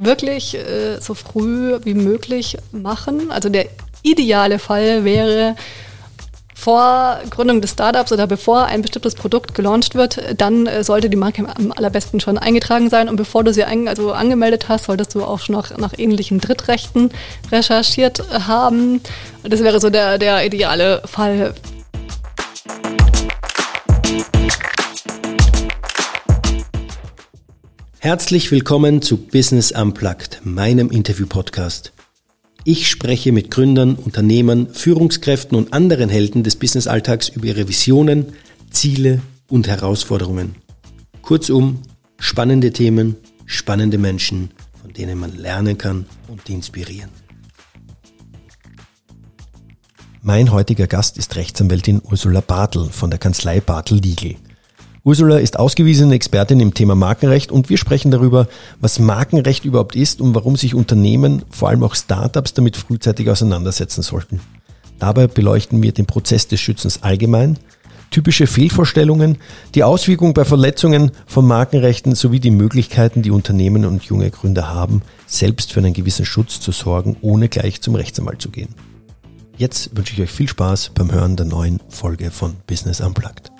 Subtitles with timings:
[0.00, 3.30] wirklich äh, so früh wie möglich machen.
[3.30, 3.66] Also der
[4.02, 5.54] ideale Fall wäre,
[6.60, 11.16] vor Gründung des Startups oder bevor ein bestimmtes Produkt gelauncht wird, dann äh, sollte die
[11.16, 13.08] Marke am allerbesten schon eingetragen sein.
[13.08, 16.38] Und bevor du sie ein, also angemeldet hast, solltest du auch schon nach, nach ähnlichen
[16.38, 17.10] Drittrechten
[17.50, 19.00] recherchiert haben.
[19.42, 21.54] Das wäre so der, der ideale Fall.
[28.02, 31.92] Herzlich willkommen zu Business Unplugged, meinem Interview-Podcast.
[32.64, 38.32] Ich spreche mit Gründern, Unternehmern, Führungskräften und anderen Helden des Businessalltags über ihre Visionen,
[38.70, 40.54] Ziele und Herausforderungen.
[41.20, 41.82] Kurzum,
[42.18, 47.10] spannende Themen, spannende Menschen, von denen man lernen kann und inspirieren.
[50.22, 54.36] Mein heutiger Gast ist Rechtsanwältin Ursula Bartel von der Kanzlei Bartel Legal.
[55.02, 58.48] Ursula ist ausgewiesene Expertin im Thema Markenrecht und wir sprechen darüber,
[58.80, 64.02] was Markenrecht überhaupt ist und warum sich Unternehmen, vor allem auch Startups, damit frühzeitig auseinandersetzen
[64.02, 64.40] sollten.
[64.98, 67.58] Dabei beleuchten wir den Prozess des Schützens allgemein,
[68.10, 69.38] typische Fehlvorstellungen,
[69.74, 75.00] die Auswirkungen bei Verletzungen von Markenrechten sowie die Möglichkeiten, die Unternehmen und junge Gründer haben,
[75.26, 78.74] selbst für einen gewissen Schutz zu sorgen, ohne gleich zum Rechtsanwalt zu gehen.
[79.56, 83.50] Jetzt wünsche ich euch viel Spaß beim Hören der neuen Folge von Business Unplugged.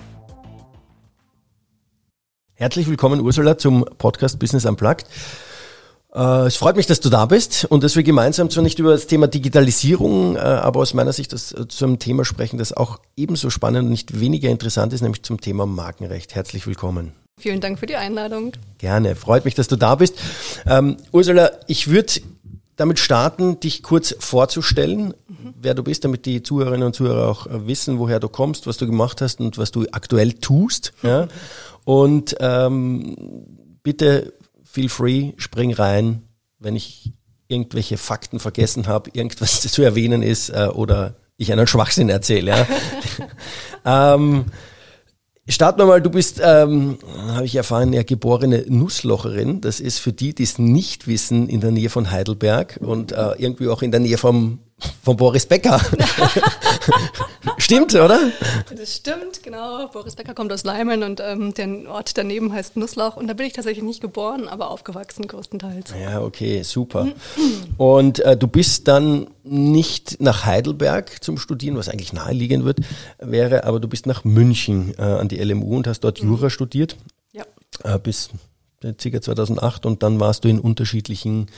[2.60, 5.06] Herzlich willkommen, Ursula, zum Podcast Business Unplugged.
[6.14, 8.90] Äh, es freut mich, dass du da bist und dass wir gemeinsam zwar nicht über
[8.90, 13.00] das Thema Digitalisierung, äh, aber aus meiner Sicht das, äh, zum Thema sprechen, das auch
[13.16, 16.34] ebenso spannend und nicht weniger interessant ist, nämlich zum Thema Markenrecht.
[16.34, 17.14] Herzlich willkommen.
[17.38, 18.52] Vielen Dank für die Einladung.
[18.76, 20.16] Gerne, freut mich, dass du da bist.
[20.66, 22.12] Ähm, Ursula, ich würde
[22.76, 25.54] damit starten, dich kurz vorzustellen, mhm.
[25.60, 28.86] wer du bist, damit die Zuhörerinnen und Zuhörer auch wissen, woher du kommst, was du
[28.86, 30.92] gemacht hast und was du aktuell tust.
[31.02, 31.28] Ja?
[31.90, 33.16] Und ähm,
[33.82, 36.22] bitte feel free, spring rein,
[36.60, 37.12] wenn ich
[37.48, 42.52] irgendwelche Fakten vergessen habe, irgendwas zu erwähnen ist äh, oder ich einen Schwachsinn erzähle.
[43.84, 44.14] Ja.
[44.14, 44.44] ähm,
[45.48, 46.98] Starten wir mal, du bist, ähm,
[47.32, 49.60] habe ich erfahren, ja geborene Nusslocherin.
[49.60, 53.32] Das ist für die, die es nicht wissen, in der Nähe von Heidelberg und äh,
[53.38, 54.60] irgendwie auch in der Nähe vom
[55.02, 55.80] von Boris Becker.
[57.58, 58.18] stimmt, oder?
[58.76, 59.88] Das stimmt, genau.
[59.88, 63.16] Boris Becker kommt aus Leimen und ähm, der Ort daneben heißt Nusslauch.
[63.16, 65.94] Und da bin ich tatsächlich nicht geboren, aber aufgewachsen größtenteils.
[66.00, 67.08] Ja, okay, super.
[67.76, 72.80] und äh, du bist dann nicht nach Heidelberg zum Studieren, was eigentlich naheliegend wird,
[73.18, 76.30] wäre, aber du bist nach München äh, an die LMU und hast dort mhm.
[76.30, 76.96] Jura studiert.
[77.32, 77.44] Ja.
[77.84, 78.30] Äh, bis
[78.80, 79.20] ca.
[79.20, 81.48] 2008 und dann warst du in unterschiedlichen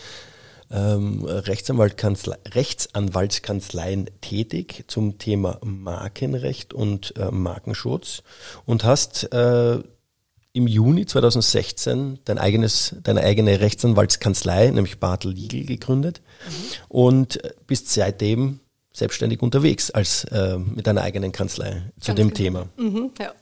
[0.72, 8.22] ähm, Rechtsanwaltskanzleien tätig zum Thema Markenrecht und äh, Markenschutz
[8.64, 9.78] und hast äh,
[10.54, 16.52] im Juni 2016 dein eigenes, deine eigene Rechtsanwaltskanzlei, nämlich Bartel Legal, gegründet mhm.
[16.88, 18.60] und bist seitdem
[18.92, 22.36] selbstständig unterwegs als äh, mit deiner eigenen Kanzlei zu Ganz dem genau.
[22.36, 22.68] Thema.
[22.76, 23.32] Mhm, ja.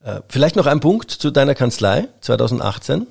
[0.00, 3.06] Äh, vielleicht noch ein Punkt zu deiner Kanzlei 2018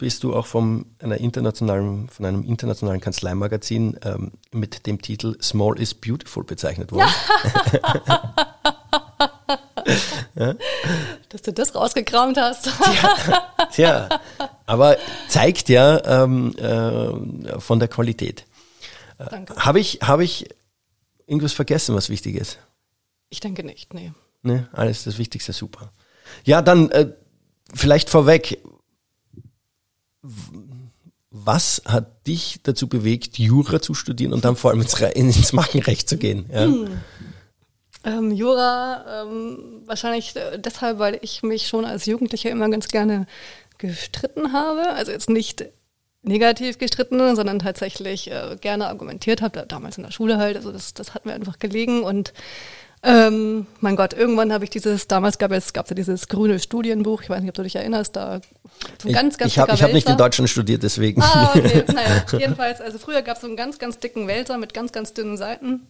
[0.00, 5.78] bist du auch vom einer internationalen, von einem internationalen Kanzleimagazin ähm, mit dem Titel Small
[5.78, 7.12] is Beautiful bezeichnet worden.
[10.34, 10.54] ja?
[11.28, 12.70] Dass du das rausgekramt hast.
[12.82, 14.08] tja, tja,
[14.64, 14.96] aber
[15.28, 18.46] zeigt ja ähm, äh, von der Qualität.
[19.18, 19.54] Äh, Danke.
[19.56, 20.48] Habe ich, hab ich
[21.26, 22.58] irgendwas vergessen, was wichtig ist?
[23.28, 24.12] Ich denke nicht, nee.
[24.42, 25.92] Ne, alles das Wichtigste, super.
[26.44, 27.12] Ja, dann äh,
[27.74, 28.62] vielleicht vorweg,
[31.30, 34.80] was hat dich dazu bewegt, Jura zu studieren und dann vor allem
[35.14, 36.46] ins, Markenrecht zu gehen?
[36.52, 36.64] Ja?
[36.64, 37.00] Hm.
[38.02, 43.26] Ähm, Jura ähm, wahrscheinlich äh, deshalb, weil ich mich schon als Jugendlicher immer ganz gerne
[43.78, 44.92] gestritten habe.
[44.92, 45.66] Also jetzt nicht
[46.22, 50.56] negativ gestritten, sondern tatsächlich äh, gerne argumentiert habe, damals in der Schule halt.
[50.56, 52.32] Also das, das hat mir einfach gelegen und
[53.02, 57.22] ähm, mein Gott, irgendwann habe ich dieses, damals gab es gab's ja dieses grüne Studienbuch,
[57.22, 58.40] ich weiß nicht, ob du dich erinnerst, da
[59.00, 61.22] so ein ganz, ganz Ich, ich habe hab nicht in Deutschland studiert, deswegen.
[61.22, 64.74] Ah, okay, naja, jedenfalls, also früher gab es so einen ganz, ganz dicken Wälzer mit
[64.74, 65.86] ganz, ganz dünnen Seiten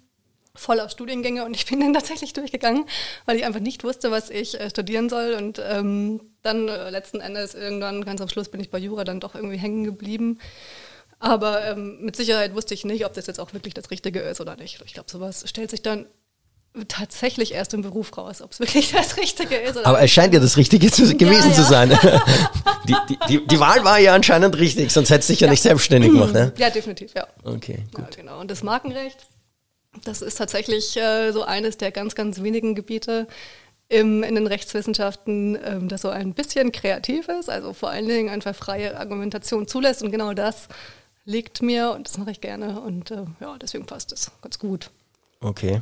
[0.54, 2.84] voller Studiengänge und ich bin dann tatsächlich durchgegangen,
[3.24, 7.20] weil ich einfach nicht wusste, was ich äh, studieren soll und ähm, dann äh, letzten
[7.20, 10.38] Endes irgendwann, ganz am Schluss bin ich bei Jura dann doch irgendwie hängen geblieben.
[11.18, 14.40] Aber ähm, mit Sicherheit wusste ich nicht, ob das jetzt auch wirklich das Richtige ist
[14.40, 14.82] oder nicht.
[14.86, 16.06] Ich glaube, sowas stellt sich dann
[16.88, 19.84] tatsächlich erst im Beruf raus, ob es wirklich das Richtige ist.
[19.84, 21.54] Aber es scheint ja das Richtige zu, gewesen ja, ja.
[21.54, 21.88] zu sein.
[22.88, 25.50] die, die, die, die, Wahl war ja anscheinend richtig, sonst hättest du dich ja, ja,
[25.50, 26.32] nicht selbstständig gemacht.
[26.32, 26.52] Ne?
[26.56, 27.26] Ja, definitiv, ja.
[27.44, 28.16] Okay, gut.
[28.16, 28.40] Genau.
[28.40, 29.18] Und das Markenrecht,
[30.04, 33.26] das ist tatsächlich äh, so eines der ganz, ganz wenigen Gebiete
[33.88, 38.28] im, in den Rechtswissenschaften, ähm, das so ein bisschen kreativ ist, also vor allen Dingen
[38.28, 40.68] einfach freie Argumentation zulässt und genau das
[41.24, 44.90] liegt mir und das mache ich gerne und äh, ja, deswegen passt es ganz gut.
[45.40, 45.80] Okay.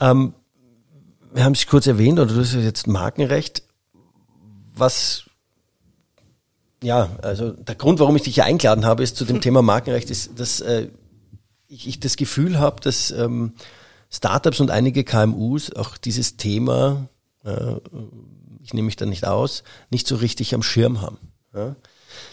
[0.00, 0.34] ähm,
[1.34, 3.62] wir haben es kurz erwähnt, oder du hast jetzt Markenrecht.
[4.74, 5.24] Was,
[6.82, 10.10] ja, also der Grund, warum ich dich hier eingeladen habe, ist zu dem Thema Markenrecht,
[10.10, 10.88] ist, dass äh,
[11.68, 13.54] ich, ich, das Gefühl habe, dass ähm,
[14.10, 17.08] Startups und einige KMUs auch dieses Thema,
[17.44, 17.76] äh,
[18.62, 21.18] ich nehme mich da nicht aus, nicht so richtig am Schirm haben.
[21.54, 21.76] Ja?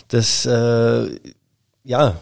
[0.09, 1.19] Das, äh,
[1.83, 2.19] ja,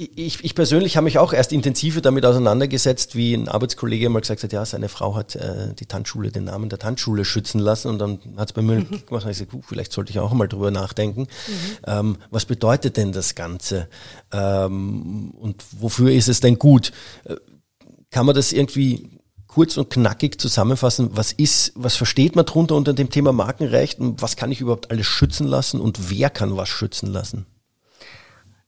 [0.00, 4.42] ich, ich persönlich habe mich auch erst intensiver damit auseinandergesetzt, wie ein Arbeitskollege mal gesagt
[4.42, 7.98] hat, ja, seine Frau hat äh, die Tanzschule, den Namen der Tanzschule schützen lassen und
[7.98, 8.88] dann hat es bei mir mhm.
[9.06, 11.22] gemacht und ich gesagt, uh, vielleicht sollte ich auch mal drüber nachdenken.
[11.22, 11.26] Mhm.
[11.86, 13.88] Ähm, was bedeutet denn das Ganze?
[14.32, 16.92] Ähm, und wofür ist es denn gut?
[17.24, 17.36] Äh,
[18.10, 21.10] kann man das irgendwie kurz und knackig zusammenfassen?
[21.12, 24.90] Was ist, was versteht man drunter unter dem Thema Markenrecht und was kann ich überhaupt
[24.90, 27.44] alles schützen lassen und wer kann was schützen lassen?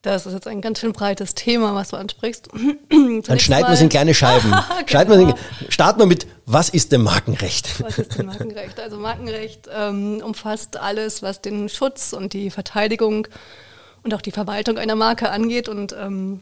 [0.03, 2.49] Das ist jetzt ein ganz schön breites Thema, was du ansprichst.
[2.91, 4.53] Dann schneiden wir es in kleine Scheiben.
[4.87, 5.13] genau.
[5.13, 5.35] in,
[5.69, 7.81] starten wir mit, was ist denn Markenrecht?
[7.81, 8.81] Was ist denn Markenrecht?
[8.81, 13.29] Also Markenrecht ähm, umfasst alles, was den Schutz und die Verteidigung
[14.03, 15.69] und auch die Verwaltung einer Marke angeht.
[15.69, 16.41] Und ähm,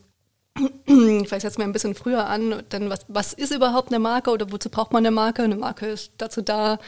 [0.87, 4.31] ich weiß jetzt mal ein bisschen früher an, denn was, was ist überhaupt eine Marke
[4.31, 5.43] oder wozu braucht man eine Marke?
[5.43, 6.79] Eine Marke ist dazu da,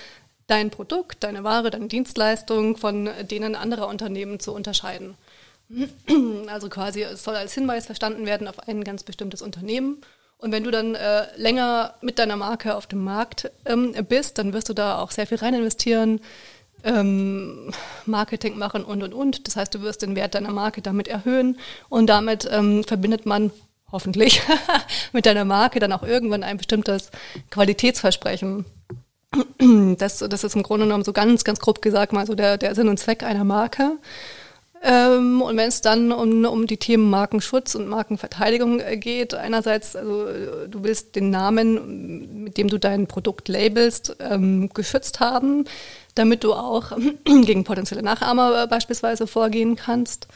[0.46, 5.16] dein Produkt, deine Ware, deine Dienstleistung von denen anderer Unternehmen zu unterscheiden.
[6.48, 10.02] Also quasi, es soll als Hinweis verstanden werden auf ein ganz bestimmtes Unternehmen.
[10.36, 14.52] Und wenn du dann äh, länger mit deiner Marke auf dem Markt ähm, bist, dann
[14.52, 16.20] wirst du da auch sehr viel rein investieren,
[16.84, 17.72] ähm,
[18.06, 19.46] Marketing machen und und und.
[19.46, 21.58] Das heißt, du wirst den Wert deiner Marke damit erhöhen
[21.88, 23.52] und damit ähm, verbindet man
[23.92, 24.42] hoffentlich
[25.12, 27.10] mit deiner Marke dann auch irgendwann ein bestimmtes
[27.50, 28.64] Qualitätsversprechen.
[29.98, 32.74] Das, das ist im Grunde genommen so ganz, ganz grob gesagt mal so der, der
[32.74, 33.92] Sinn und Zweck einer Marke.
[34.84, 39.94] Ähm, und wenn es dann um, um die Themen Markenschutz und Markenverteidigung äh, geht, einerseits,
[39.94, 45.66] also äh, du willst den Namen, mit dem du dein Produkt labelst, ähm, geschützt haben,
[46.16, 50.26] damit du auch gegen potenzielle Nachahmer äh, beispielsweise vorgehen kannst.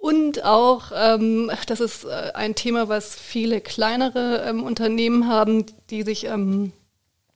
[0.00, 6.24] Und auch, ähm, das ist ein Thema, was viele kleinere ähm, Unternehmen haben, die sich
[6.24, 6.72] ähm,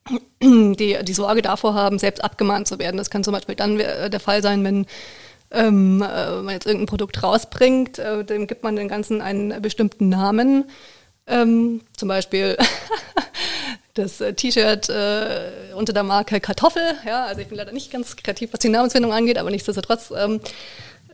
[0.41, 2.97] die, die Sorge davor haben, selbst abgemahnt zu werden.
[2.97, 4.85] Das kann zum Beispiel dann der Fall sein, wenn
[5.53, 10.09] ähm, äh, man jetzt irgendein Produkt rausbringt, äh, dem gibt man den Ganzen einen bestimmten
[10.09, 10.65] Namen.
[11.25, 12.57] Ähm, zum Beispiel
[13.93, 16.95] das äh, T-Shirt äh, unter der Marke Kartoffel.
[17.05, 20.41] Ja, also ich bin leider nicht ganz kreativ, was die Namensfindung angeht, aber nichtsdestotrotz ähm,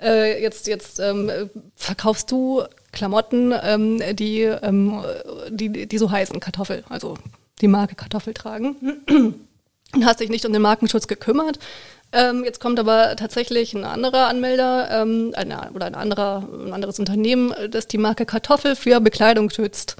[0.02, 1.30] äh, jetzt, jetzt ähm,
[1.76, 5.04] verkaufst du Klamotten, ähm, die, ähm,
[5.50, 7.18] die, die so heißen Kartoffel, also
[7.62, 8.76] die Marke Kartoffel tragen.
[9.92, 11.58] Und hast dich nicht um den Markenschutz gekümmert,
[12.12, 17.00] ähm, jetzt kommt aber tatsächlich ein anderer Anmelder ähm, eine, oder ein, anderer, ein anderes
[17.00, 19.98] Unternehmen, das die Marke Kartoffel für Bekleidung schützt.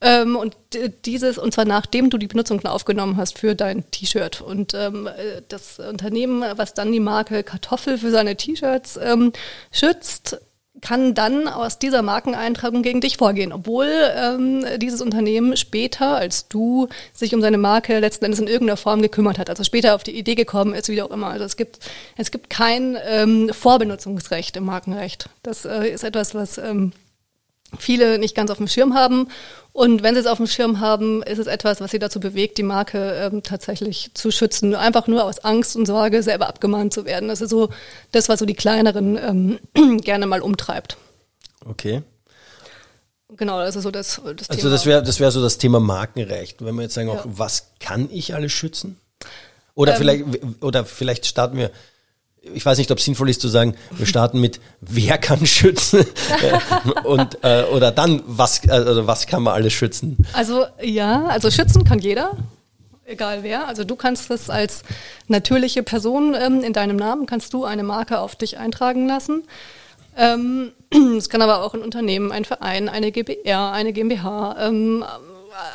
[0.00, 0.56] Ähm, und
[1.04, 4.40] dieses, und zwar nachdem du die Benutzung aufgenommen hast für dein T-Shirt.
[4.40, 5.08] Und ähm,
[5.48, 9.32] das Unternehmen, was dann die Marke Kartoffel für seine T-Shirts ähm,
[9.72, 10.40] schützt,
[10.80, 16.88] kann dann aus dieser Markeneintragung gegen dich vorgehen, obwohl ähm, dieses Unternehmen später als du
[17.12, 20.16] sich um seine Marke letzten Endes in irgendeiner Form gekümmert hat, also später auf die
[20.16, 21.28] Idee gekommen ist, wie auch immer.
[21.28, 21.78] Also es gibt,
[22.16, 25.28] es gibt kein ähm, Vorbenutzungsrecht im Markenrecht.
[25.42, 26.92] Das äh, ist etwas, was ähm,
[27.78, 29.28] viele nicht ganz auf dem Schirm haben.
[29.78, 32.58] Und wenn sie es auf dem Schirm haben, ist es etwas, was sie dazu bewegt,
[32.58, 34.74] die Marke ähm, tatsächlich zu schützen.
[34.74, 37.28] Einfach nur aus Angst und Sorge, selber abgemahnt zu werden.
[37.28, 37.68] Das ist so
[38.10, 40.96] das, was so die kleineren ähm, gerne mal umtreibt.
[41.64, 42.02] Okay.
[43.36, 44.48] Genau, das ist so das, das also Thema.
[44.50, 46.64] Also das wäre das wär so das Thema Markenrecht.
[46.64, 47.30] Wenn wir jetzt sagen, auch, ja.
[47.38, 48.98] was kann ich alles schützen?
[49.76, 50.24] Oder ähm, vielleicht,
[50.60, 51.70] oder vielleicht starten wir
[52.54, 56.04] ich weiß nicht, ob es sinnvoll ist zu sagen, wir starten mit wer kann schützen
[57.04, 60.16] und äh, oder dann was also was kann man alles schützen?
[60.32, 62.36] Also ja, also schützen kann jeder,
[63.04, 63.68] egal wer.
[63.68, 64.82] Also du kannst es als
[65.26, 69.44] natürliche Person ähm, in deinem Namen kannst du eine Marke auf dich eintragen lassen.
[70.16, 70.72] Ähm,
[71.16, 75.04] es kann aber auch ein Unternehmen, ein Verein, eine GBR, eine GmbH, ähm,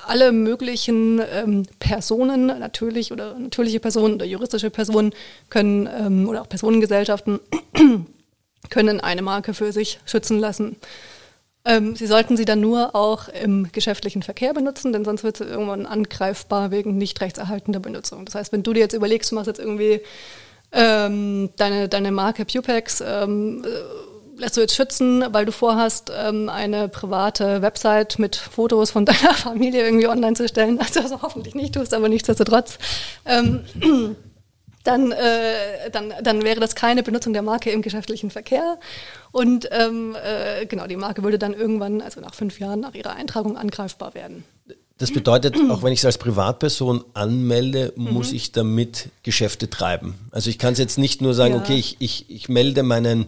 [0.08, 5.14] alle möglichen ähm, Personen natürlich oder natürliche Personen oder juristische Personen
[5.50, 7.40] können ähm, oder auch Personengesellschaften
[8.70, 10.78] können eine Marke für sich schützen lassen.
[11.66, 15.46] Ähm, sie sollten sie dann nur auch im geschäftlichen Verkehr benutzen, denn sonst wird sie
[15.46, 18.26] irgendwann angreifbar wegen nicht rechtserhaltender Benutzung.
[18.26, 20.02] Das heißt, wenn du dir jetzt überlegst, du machst jetzt irgendwie
[20.74, 23.64] ähm, deine, deine Marke Pupex, ähm,
[24.38, 29.34] lässt du jetzt schützen, weil du vorhast, ähm, eine private Website mit Fotos von deiner
[29.34, 30.80] Familie irgendwie online zu stellen.
[30.80, 32.78] Also, also hoffentlich nicht tust, aber nichtsdestotrotz.
[33.26, 33.62] Ähm,
[34.84, 38.80] dann, äh, dann, dann wäre das keine Benutzung der Marke im geschäftlichen Verkehr.
[39.32, 43.16] Und ähm, äh, genau, die Marke würde dann irgendwann, also nach fünf Jahren, nach ihrer
[43.16, 44.44] Eintragung angreifbar werden.
[44.98, 48.12] Das bedeutet, auch wenn ich es als Privatperson anmelde, mhm.
[48.12, 50.16] muss ich damit Geschäfte treiben.
[50.32, 51.60] Also ich kann es jetzt nicht nur sagen, ja.
[51.60, 53.26] okay, ich, ich, ich melde meinen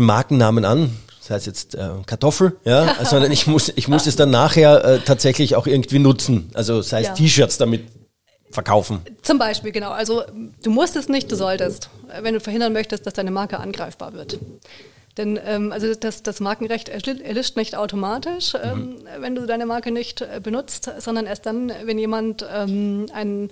[0.00, 4.16] den Markennamen an, das heißt jetzt äh, Kartoffel, ja, sondern ich muss, ich muss es
[4.16, 6.50] dann nachher äh, tatsächlich auch irgendwie nutzen.
[6.54, 7.14] Also das heißt ja.
[7.14, 7.84] T-Shirts damit
[8.50, 9.00] verkaufen.
[9.22, 9.90] Zum Beispiel, genau.
[9.90, 10.24] Also
[10.62, 11.88] du musst es nicht, du solltest,
[12.22, 14.38] wenn du verhindern möchtest, dass deine Marke angreifbar wird.
[15.16, 18.96] Denn ähm, also das, das Markenrecht erlischt nicht automatisch, ähm, mhm.
[19.20, 23.50] wenn du deine Marke nicht äh, benutzt, sondern erst dann, wenn jemand ähm, einen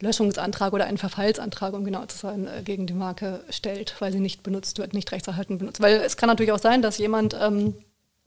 [0.00, 4.20] Löschungsantrag oder einen Verfallsantrag, um genau zu sein, äh, gegen die Marke stellt, weil sie
[4.20, 5.80] nicht benutzt wird, nicht rechtserhalten benutzt.
[5.80, 7.74] Weil es kann natürlich auch sein, dass jemand ähm,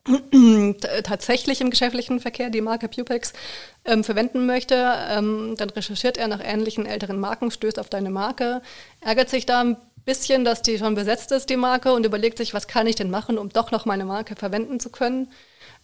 [1.04, 3.34] tatsächlich im geschäftlichen Verkehr die Marke Pupex
[3.86, 8.62] ähm, verwenden möchte, ähm, dann recherchiert er nach ähnlichen älteren Marken, stößt auf deine Marke,
[9.02, 12.54] ärgert sich da ein bisschen, dass die schon besetzt ist, die Marke, und überlegt sich,
[12.54, 15.30] was kann ich denn machen, um doch noch meine Marke verwenden zu können.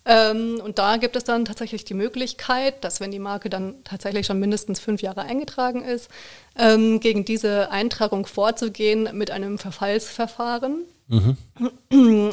[0.05, 4.25] Ähm, und da gibt es dann tatsächlich die Möglichkeit, dass wenn die Marke dann tatsächlich
[4.25, 6.09] schon mindestens fünf Jahre eingetragen ist,
[6.57, 10.85] ähm, gegen diese Eintragung vorzugehen mit einem Verfallsverfahren.
[11.07, 11.37] Mhm.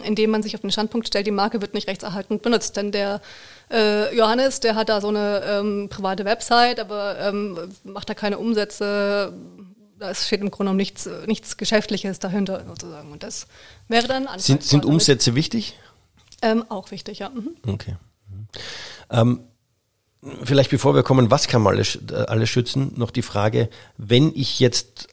[0.05, 2.77] indem man sich auf den Standpunkt stellt, die Marke wird nicht rechtserhaltend benutzt.
[2.77, 3.21] Denn der
[3.71, 8.39] äh, Johannes, der hat da so eine ähm, private Website, aber ähm, macht da keine
[8.39, 9.33] Umsätze.
[9.99, 13.12] Da steht im Grunde genommen nichts, nichts Geschäftliches dahinter sozusagen.
[13.12, 13.49] Und das
[13.89, 15.77] wäre dann Sind, sind Umsätze wichtig?
[16.42, 17.30] Ähm, auch wichtig, ja.
[17.30, 17.56] Mhm.
[17.66, 17.97] Okay.
[18.28, 18.47] Mhm.
[19.11, 19.40] Ähm,
[20.44, 24.32] vielleicht bevor wir kommen, was kann man alles, äh, alles schützen, noch die Frage, wenn
[24.35, 25.09] ich jetzt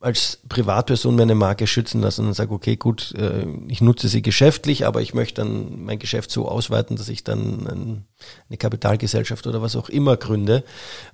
[0.00, 4.86] als Privatperson meine Marke schützen lassen und sage, okay, gut, äh, ich nutze sie geschäftlich,
[4.86, 8.06] aber ich möchte dann mein Geschäft so ausweiten, dass ich dann
[8.48, 10.64] eine Kapitalgesellschaft oder was auch immer gründe,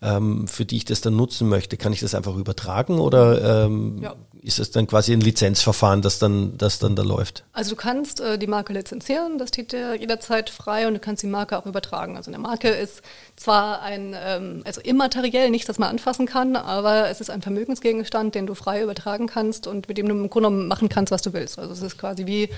[0.02, 1.76] ähm, für die ich das dann nutzen möchte.
[1.76, 4.14] Kann ich das einfach übertragen oder ähm, ja
[4.46, 7.42] ist es dann quasi ein Lizenzverfahren, das dann, das dann da läuft?
[7.52, 11.25] Also du kannst äh, die Marke lizenzieren, das steht dir jederzeit frei und du kannst
[11.25, 12.16] die Marke auch übertragen.
[12.16, 13.02] Also eine Marke ist
[13.34, 18.36] zwar ein, ähm, also immateriell nichts, das man anfassen kann, aber es ist ein Vermögensgegenstand,
[18.36, 21.22] den du frei übertragen kannst und mit dem du im Grunde genommen machen kannst, was
[21.22, 21.58] du willst.
[21.58, 22.48] Also es ist quasi wie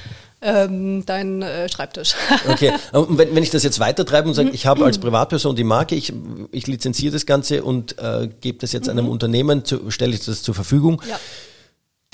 [0.42, 2.14] ähm, dein äh, Schreibtisch.
[2.50, 5.64] okay, und wenn, wenn ich das jetzt weitertreibe und sage, ich habe als Privatperson die
[5.64, 6.12] Marke, ich,
[6.52, 9.10] ich lizenziere das Ganze und äh, gebe das jetzt einem mhm.
[9.12, 11.02] Unternehmen, stelle ich das zur Verfügung.
[11.08, 11.18] Ja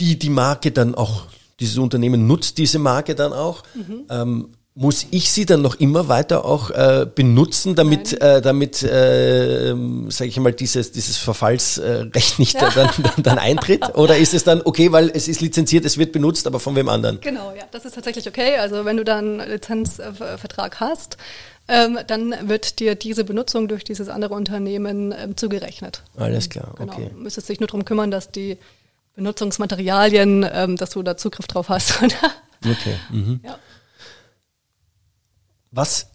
[0.00, 1.26] die die Marke dann auch,
[1.60, 3.62] dieses Unternehmen nutzt diese Marke dann auch.
[3.74, 4.04] Mhm.
[4.10, 9.72] Ähm, muss ich sie dann noch immer weiter auch äh, benutzen, damit, äh, damit äh,
[10.08, 12.70] sage ich mal, dieses, dieses Verfallsrecht nicht ja.
[12.70, 13.94] dann, dann, dann eintritt?
[13.94, 16.88] Oder ist es dann okay, weil es ist lizenziert, es wird benutzt, aber von wem
[16.88, 17.20] anderen?
[17.20, 18.56] Genau, ja, das ist tatsächlich okay.
[18.56, 21.18] Also wenn du dann einen Lizenzvertrag hast,
[21.68, 26.02] ähm, dann wird dir diese Benutzung durch dieses andere Unternehmen ähm, zugerechnet.
[26.16, 26.92] Alles klar, genau.
[26.92, 27.10] okay.
[27.12, 28.58] Du müsstest dich nur darum kümmern, dass die
[29.14, 32.02] Benutzungsmaterialien, ähm, dass du da Zugriff drauf hast.
[32.64, 32.96] okay.
[33.10, 33.40] Mhm.
[33.42, 33.58] Ja.
[35.70, 36.08] Was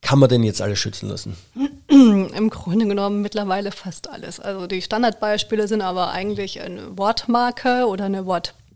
[0.00, 1.36] kann man denn jetzt alles schützen lassen?
[1.88, 4.40] Im Grunde genommen mittlerweile fast alles.
[4.40, 8.26] Also die Standardbeispiele sind aber eigentlich eine Wortmarke oder eine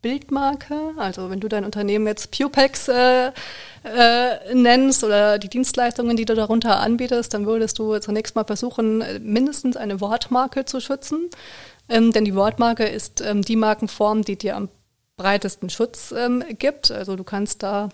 [0.02, 0.92] Wortbildmarke.
[0.96, 3.28] Also wenn du dein Unternehmen jetzt Pupex äh,
[3.84, 9.04] äh, nennst oder die Dienstleistungen, die du darunter anbietest, dann würdest du zunächst mal versuchen,
[9.22, 11.30] mindestens eine Wortmarke zu schützen.
[11.88, 14.68] Ähm, denn die Wortmarke ist ähm, die Markenform, die dir am
[15.16, 16.90] breitesten Schutz ähm, gibt.
[16.90, 17.88] Also du kannst da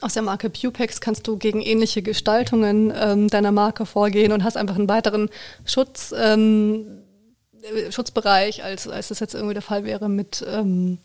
[0.00, 4.56] aus der Marke Pupex kannst du gegen ähnliche Gestaltungen ähm, deiner Marke vorgehen und hast
[4.56, 5.28] einfach einen weiteren
[5.66, 7.09] Schutz, ähm, äh,
[7.90, 10.98] Schutzbereich, als, als das jetzt irgendwie der Fall wäre mit ähm,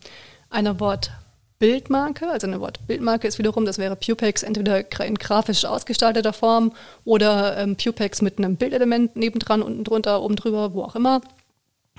[0.50, 2.28] einer Wortbildmarke.
[2.28, 6.72] Also eine Wortbildmarke ist wiederum, das wäre Pupex entweder in grafisch ausgestalteter Form
[7.04, 11.20] oder ähm, Pupex mit einem Bildelement nebendran, unten drunter, oben drüber, wo auch immer.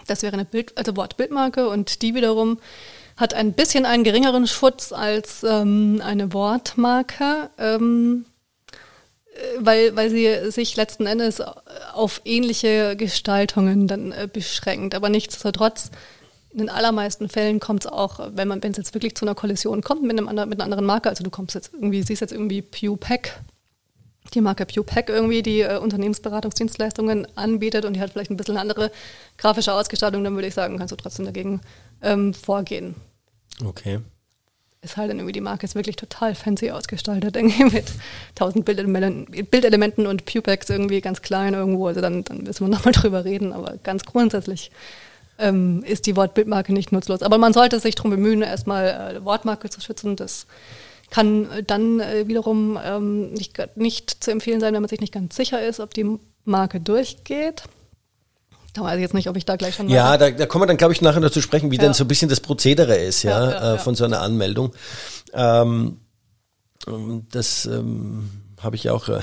[0.08, 2.60] Das wäre eine Bild, also Wortbildmarke und die wiederum
[3.18, 8.37] hat ein bisschen einen geringeren Schutz als ähm, eine Wortmarke, ähm, äh,
[9.60, 11.42] weil, weil sie sich letzten Endes
[11.94, 14.96] auf ähnliche Gestaltungen dann äh, beschränkt.
[14.96, 15.92] Aber nichtsdestotrotz,
[16.52, 19.36] in den allermeisten Fällen kommt es auch, wenn man, wenn es jetzt wirklich zu einer
[19.36, 22.34] Kollision kommt mit, einem mit einer anderen Marke, also du kommst jetzt irgendwie, siehst jetzt
[22.34, 23.42] irgendwie Pew Pack
[24.34, 28.92] die Marke PewPack irgendwie, die äh, Unternehmensberatungsdienstleistungen anbietet und die hat vielleicht ein bisschen andere
[29.38, 31.62] grafische Ausgestaltung, dann würde ich sagen, kannst du trotzdem dagegen
[32.02, 32.96] ähm, vorgehen.
[33.66, 34.00] Okay.
[34.82, 37.86] Es halt dann irgendwie die Marke ist wirklich total fancy ausgestaltet, irgendwie mit
[38.36, 41.88] tausend Bildelementen, und Pewpacks irgendwie ganz klein irgendwo.
[41.88, 44.72] Also dann, dann müssen wir nochmal drüber reden, aber ganz grundsätzlich
[45.40, 47.22] ähm, ist die Wortbildmarke nicht nutzlos.
[47.22, 50.16] Aber man sollte sich darum bemühen, erstmal äh, Wortmarke zu schützen.
[50.16, 50.48] Das
[51.10, 55.36] kann dann äh, wiederum ähm, nicht, nicht zu empfehlen sein, wenn man sich nicht ganz
[55.36, 57.64] sicher ist, ob die Marke durchgeht.
[58.78, 59.90] Da weiß ich jetzt nicht, ob ich da gleich schon.
[59.90, 61.82] Ja, da, da kommen wir dann, glaube ich, nachher dazu sprechen, wie ja.
[61.82, 64.72] denn so ein bisschen das Prozedere ist, ja, ja, ja äh, von so einer Anmeldung.
[65.34, 65.98] Ähm,
[67.32, 68.30] das ähm,
[68.62, 69.20] habe ich auch äh,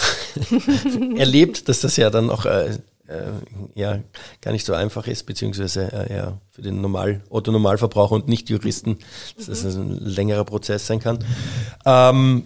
[1.16, 3.30] erlebt, dass das ja dann auch äh, äh,
[3.76, 4.00] ja
[4.40, 8.50] gar nicht so einfach ist, beziehungsweise äh, ja für den Normal Otto Normalverbraucher und nicht
[8.50, 8.98] Juristen,
[9.36, 11.24] dass das ein längerer Prozess sein kann.
[11.86, 12.42] Ähm,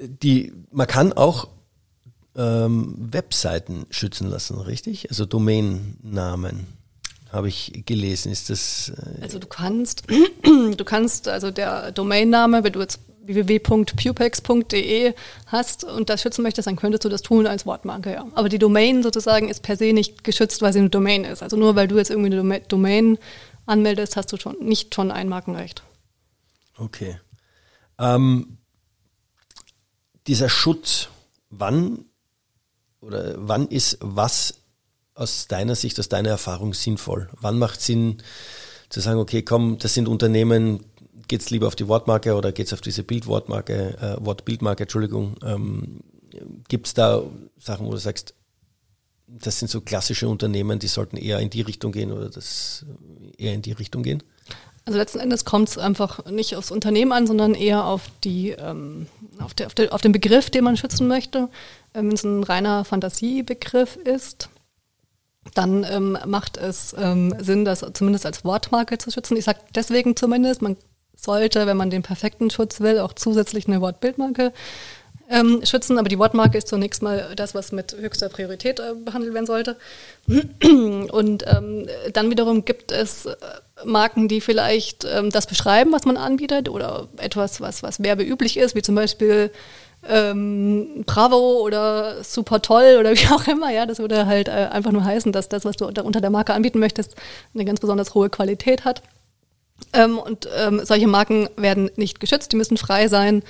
[0.00, 1.46] die, man kann auch
[2.38, 5.10] ähm, Webseiten schützen lassen, richtig?
[5.10, 6.78] Also Domainnamen
[7.30, 8.32] habe ich gelesen.
[8.32, 8.90] Ist das?
[8.90, 10.04] Äh also du kannst,
[10.44, 15.14] du kannst also der Domainname, wenn du jetzt www.pupex.de
[15.46, 18.26] hast und das schützen möchtest, dann könntest du das tun als Wortmarke, ja.
[18.34, 21.42] Aber die Domain sozusagen ist per se nicht geschützt, weil sie eine Domain ist.
[21.42, 23.18] Also nur weil du jetzt irgendwie eine Domain
[23.66, 25.82] anmeldest, hast du schon nicht schon ein Markenrecht.
[26.78, 27.20] Okay.
[27.98, 28.58] Ähm,
[30.26, 31.08] dieser Schutz,
[31.50, 32.06] wann
[33.00, 34.54] oder wann ist was
[35.14, 37.28] aus deiner Sicht, aus deiner Erfahrung sinnvoll?
[37.40, 38.18] Wann macht Sinn
[38.88, 40.84] zu sagen, okay, komm, das sind Unternehmen,
[41.28, 45.36] geht es lieber auf die Wortmarke oder geht es auf diese Bildwortmarke, äh, Wortbildmarke, Entschuldigung.
[45.44, 46.00] Ähm,
[46.68, 47.22] Gibt es da
[47.58, 48.34] Sachen, wo du sagst,
[49.26, 52.86] das sind so klassische Unternehmen, die sollten eher in die Richtung gehen oder das
[53.36, 54.22] eher in die Richtung gehen?
[54.88, 59.06] Also letzten Endes kommt es einfach nicht aufs Unternehmen an, sondern eher auf, die, ähm,
[59.38, 61.50] auf, der, auf, der, auf den Begriff, den man schützen möchte.
[61.92, 64.48] Ähm, Wenn es ein reiner Fantasiebegriff ist,
[65.52, 69.36] dann ähm, macht es ähm, Sinn, das zumindest als Wortmarke zu schützen.
[69.36, 70.78] Ich sage deswegen zumindest, man
[71.14, 74.54] sollte, wenn man den perfekten Schutz will, auch zusätzlich eine Wortbildmarke
[75.28, 75.98] ähm, schützen.
[75.98, 79.76] Aber die Wortmarke ist zunächst mal das, was mit höchster Priorität äh, behandelt werden sollte.
[80.26, 83.36] Und ähm, dann wiederum gibt es äh,
[83.84, 88.74] Marken, die vielleicht ähm, das beschreiben, was man anbietet oder etwas, was, was werbeüblich ist,
[88.74, 89.50] wie zum Beispiel
[90.08, 93.70] ähm, Bravo oder super toll oder wie auch immer.
[93.70, 96.54] Ja, das würde halt äh, einfach nur heißen, dass das, was du unter der Marke
[96.54, 97.16] anbieten möchtest,
[97.54, 99.02] eine ganz besonders hohe Qualität hat.
[99.92, 103.42] Ähm, und ähm, solche Marken werden nicht geschützt, die müssen frei sein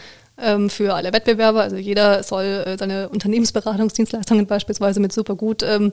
[0.68, 1.62] für alle Wettbewerber.
[1.62, 5.92] Also jeder soll äh, seine Unternehmensberatungsdienstleistungen beispielsweise mit super gut ähm,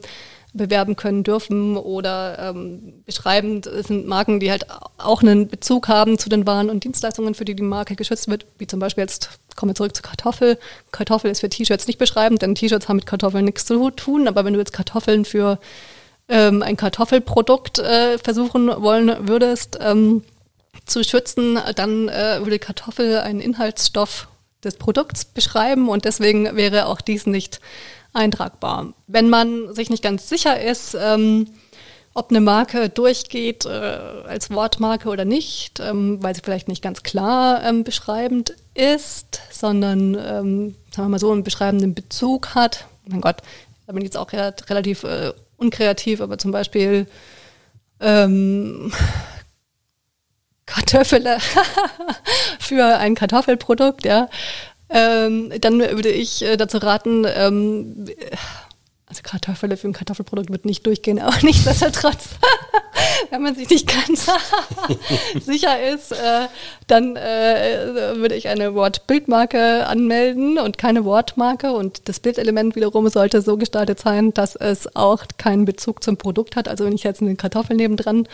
[0.56, 4.66] bewerben können dürfen oder ähm, beschreibend sind Marken, die halt
[4.98, 8.46] auch einen Bezug haben zu den Waren und Dienstleistungen, für die die Marke geschützt wird,
[8.58, 10.58] wie zum Beispiel jetzt kommen wir zurück zu Kartoffel.
[10.92, 14.44] Kartoffel ist für T-Shirts nicht beschreibend, denn T-Shirts haben mit Kartoffeln nichts zu tun, aber
[14.44, 15.58] wenn du jetzt Kartoffeln für
[16.28, 20.22] ähm, ein Kartoffelprodukt äh, versuchen wollen würdest ähm,
[20.84, 24.28] zu schützen, dann äh, würde Kartoffel einen Inhaltsstoff
[24.64, 27.60] des Produkts beschreiben und deswegen wäre auch dies nicht
[28.12, 28.94] eintragbar.
[29.06, 31.46] Wenn man sich nicht ganz sicher ist, ähm,
[32.14, 37.02] ob eine Marke durchgeht äh, als Wortmarke oder nicht, ähm, weil sie vielleicht nicht ganz
[37.02, 42.86] klar ähm, beschreibend ist, sondern, ähm, sagen wir mal so, einen beschreibenden Bezug hat.
[43.06, 43.42] Mein Gott,
[43.86, 47.06] da bin ich jetzt auch relativ äh, unkreativ, aber zum Beispiel
[50.66, 51.26] Kartoffeln
[52.58, 54.28] für ein Kartoffelprodukt, ja,
[54.88, 58.06] ähm, dann würde ich äh, dazu raten, ähm,
[59.08, 62.30] also Kartoffel für ein Kartoffelprodukt wird nicht durchgehen, aber nichtsdestotrotz,
[63.30, 64.26] wenn man sich nicht ganz
[65.40, 66.48] sicher ist, äh,
[66.86, 71.72] dann äh, würde ich eine Wortbildmarke anmelden und keine Wortmarke.
[71.72, 76.56] Und das Bildelement wiederum sollte so gestaltet sein, dass es auch keinen Bezug zum Produkt
[76.56, 76.68] hat.
[76.68, 78.28] Also wenn ich jetzt eine Kartoffel nebendran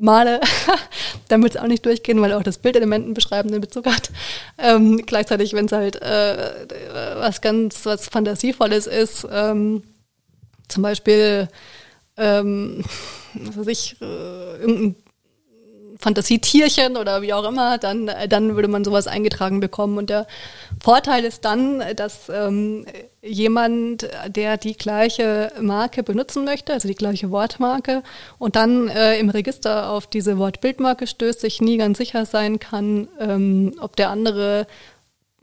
[0.00, 0.40] male,
[1.28, 4.10] wird es auch nicht durchgehen, weil auch das Bildelement einen beschreibenden Bezug hat.
[4.58, 6.66] Ähm, gleichzeitig, wenn es halt äh,
[7.16, 9.82] was ganz, was Fantasievolles ist, ähm,
[10.68, 11.48] zum Beispiel,
[12.16, 12.84] ähm,
[13.34, 14.96] was weiß ich, äh, irgendein
[16.00, 19.98] Fantasietierchen oder wie auch immer, dann, äh, dann würde man sowas eingetragen bekommen.
[19.98, 20.26] Und der
[20.82, 22.86] Vorteil ist dann, dass ähm,
[23.22, 28.02] jemand, der die gleiche Marke benutzen möchte, also die gleiche Wortmarke,
[28.38, 33.08] und dann äh, im Register auf diese Wortbildmarke stößt, sich nie ganz sicher sein kann,
[33.18, 34.66] ähm, ob der andere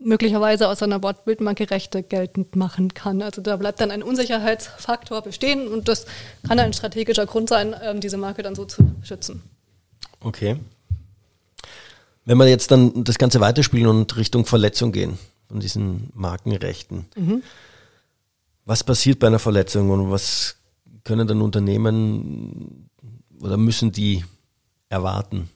[0.00, 3.20] möglicherweise aus seiner Wortbildmarke Rechte geltend machen kann.
[3.20, 6.06] Also da bleibt dann ein Unsicherheitsfaktor bestehen und das
[6.46, 9.42] kann ein strategischer Grund sein, ähm, diese Marke dann so zu schützen.
[10.20, 10.56] Okay.
[12.24, 17.42] Wenn wir jetzt dann das Ganze weiterspielen und Richtung Verletzung gehen von diesen Markenrechten, mhm.
[18.64, 20.56] was passiert bei einer Verletzung und was
[21.04, 22.90] können dann Unternehmen
[23.40, 24.24] oder müssen die
[24.90, 25.48] erwarten?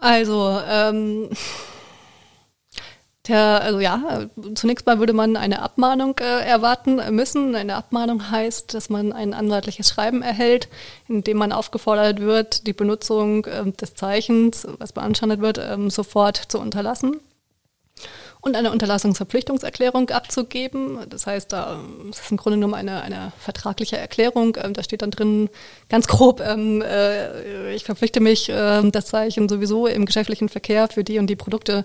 [0.00, 1.28] Also, ähm,
[3.28, 7.54] der, also ja, zunächst mal würde man eine Abmahnung äh, erwarten müssen.
[7.54, 10.68] Eine Abmahnung heißt, dass man ein anwaltliches Schreiben erhält,
[11.08, 16.36] in dem man aufgefordert wird, die Benutzung äh, des Zeichens, was beanstandet wird, ähm, sofort
[16.36, 17.20] zu unterlassen.
[18.40, 20.98] und eine Unterlassungsverpflichtungserklärung abzugeben.
[21.08, 24.56] Das heißt, da das ist im Grunde genommen eine, eine vertragliche Erklärung.
[24.60, 25.48] Ähm, da steht dann drin
[25.88, 31.04] ganz grob, ähm, äh, ich verpflichte mich, äh, das Zeichen sowieso im geschäftlichen Verkehr für
[31.04, 31.84] die und die Produkte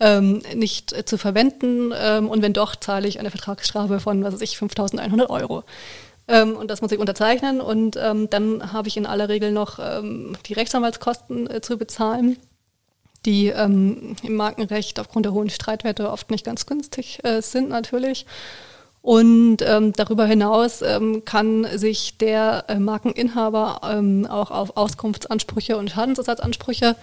[0.00, 1.92] ähm, nicht äh, zu verwenden.
[1.94, 5.64] Ähm, und wenn doch, zahle ich eine Vertragsstrafe von, was weiß ich, 5.100 Euro.
[6.28, 7.60] Ähm, und das muss ich unterzeichnen.
[7.60, 12.36] Und ähm, dann habe ich in aller Regel noch ähm, die Rechtsanwaltskosten äh, zu bezahlen
[13.26, 18.26] die ähm, im Markenrecht aufgrund der hohen Streitwerte oft nicht ganz günstig äh, sind natürlich.
[19.02, 25.90] Und ähm, darüber hinaus ähm, kann sich der äh, Markeninhaber ähm, auch auf Auskunftsansprüche und
[25.90, 26.96] Schadensersatzansprüche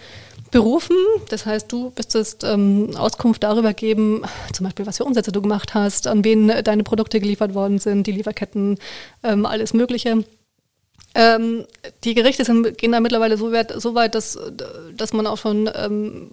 [0.50, 0.96] berufen.
[1.28, 5.74] Das heißt, du müsstest ähm, Auskunft darüber geben, zum Beispiel, was für Umsätze du gemacht
[5.74, 8.78] hast, an wen deine Produkte geliefert worden sind, die Lieferketten,
[9.22, 10.24] ähm, alles Mögliche.
[11.14, 11.64] Ähm,
[12.04, 14.38] die Gerichte sind, gehen da mittlerweile so weit, so weit dass,
[14.96, 16.30] dass man auch schon ähm,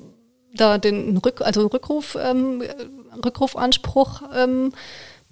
[0.53, 2.63] da den Rück, also Rückruf, ähm,
[3.23, 4.71] Rückrufanspruch ähm,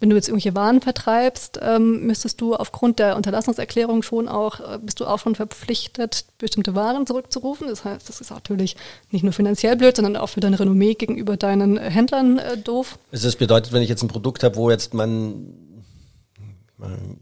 [0.03, 4.77] wenn du jetzt irgendwelche Waren vertreibst, ähm, müsstest du aufgrund der Unterlassungserklärung schon auch, äh,
[4.77, 7.69] bist du auch schon verpflichtet, bestimmte Waren zurückzurufen.
[7.69, 8.75] Das heißt, das ist natürlich
[9.11, 12.99] nicht nur finanziell blöd, sondern auch für dein Renommee gegenüber deinen äh, Händlern äh, doof.
[13.13, 15.53] Also das bedeutet, wenn ich jetzt ein Produkt habe, wo jetzt man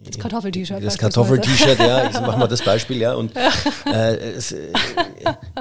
[0.03, 0.83] das Kartoffel-T-Shirt.
[0.83, 3.13] Das Kartoffel-T-Shirt, ja, ich mache mal das Beispiel, ja.
[3.13, 3.31] Und
[3.85, 4.73] äh, es, äh,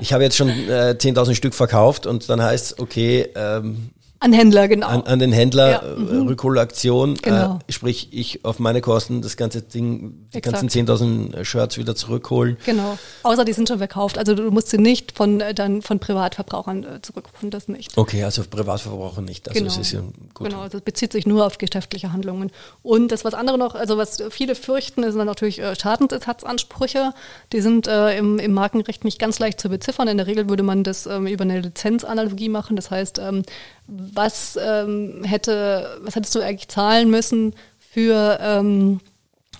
[0.00, 3.90] ich habe jetzt schon äh, 10.000 Stück verkauft und dann heißt es, okay, ähm,
[4.22, 4.86] an Händler, genau.
[4.86, 5.82] An, an den Händler, ja.
[5.82, 6.26] Äh, mhm.
[6.28, 7.58] Rückholaktion, genau.
[7.66, 10.60] äh, sprich ich auf meine Kosten das ganze Ding, die Exakt.
[10.60, 12.58] ganzen 10.000 Shirts wieder zurückholen.
[12.66, 16.00] Genau, außer die sind schon verkauft, also du musst sie nicht von, äh, dann von
[16.00, 17.96] Privatverbrauchern äh, zurückrufen, das nicht.
[17.96, 19.74] Okay, also Privatverbraucher nicht, also genau.
[19.74, 20.00] das ist ja
[20.34, 20.48] gut.
[20.48, 22.52] Genau, also das bezieht sich nur auf geschäftliche Handlungen.
[22.82, 27.14] Und das, was andere noch, also was viele fürchten, sind dann natürlich äh, Schadensersatzansprüche,
[27.54, 30.62] die sind äh, im, im Markenrecht nicht ganz leicht zu beziffern, in der Regel würde
[30.62, 33.44] man das ähm, über eine Lizenzanalogie machen, das heißt, ähm,
[33.90, 39.00] was ähm, hätte, was hättest du eigentlich zahlen müssen für ähm,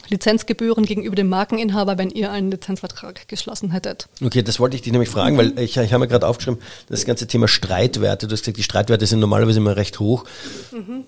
[0.09, 4.09] Lizenzgebühren gegenüber dem Markeninhaber, wenn ihr einen Lizenzvertrag geschlossen hättet.
[4.23, 5.39] Okay, das wollte ich dich nämlich fragen, mhm.
[5.39, 8.63] weil ich, ich habe mir gerade aufgeschrieben, das ganze Thema Streitwerte, du hast gesagt, die
[8.63, 10.25] Streitwerte sind normalerweise immer recht hoch.
[10.73, 11.05] Mhm.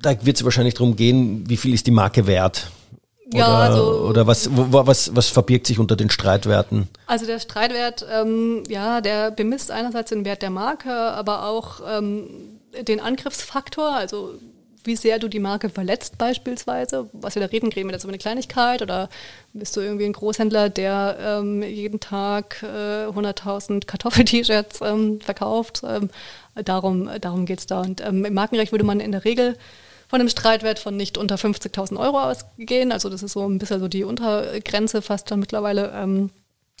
[0.00, 2.70] Da wird es wahrscheinlich darum gehen, wie viel ist die Marke wert?
[3.28, 6.88] Oder, ja, also, oder was, was, was verbirgt sich unter den Streitwerten?
[7.06, 12.58] Also der Streitwert, ähm, ja, der bemisst einerseits den Wert der Marke, aber auch ähm,
[12.80, 14.34] den Angriffsfaktor, also
[14.84, 17.10] wie sehr du die Marke verletzt beispielsweise.
[17.12, 19.10] Was wir da reden, reden wir jetzt über eine Kleinigkeit oder
[19.52, 25.82] bist du irgendwie ein Großhändler, der ähm, jeden Tag äh, 100.000 Kartoffel-T-Shirts ähm, verkauft.
[25.84, 26.08] Ähm,
[26.54, 27.82] darum darum geht es da.
[27.82, 29.56] Und ähm, im Markenrecht würde man in der Regel
[30.08, 32.92] von einem Streitwert von nicht unter 50.000 Euro ausgehen.
[32.92, 35.92] Also das ist so ein bisschen so die Untergrenze fast dann mittlerweile.
[35.94, 36.30] Ähm,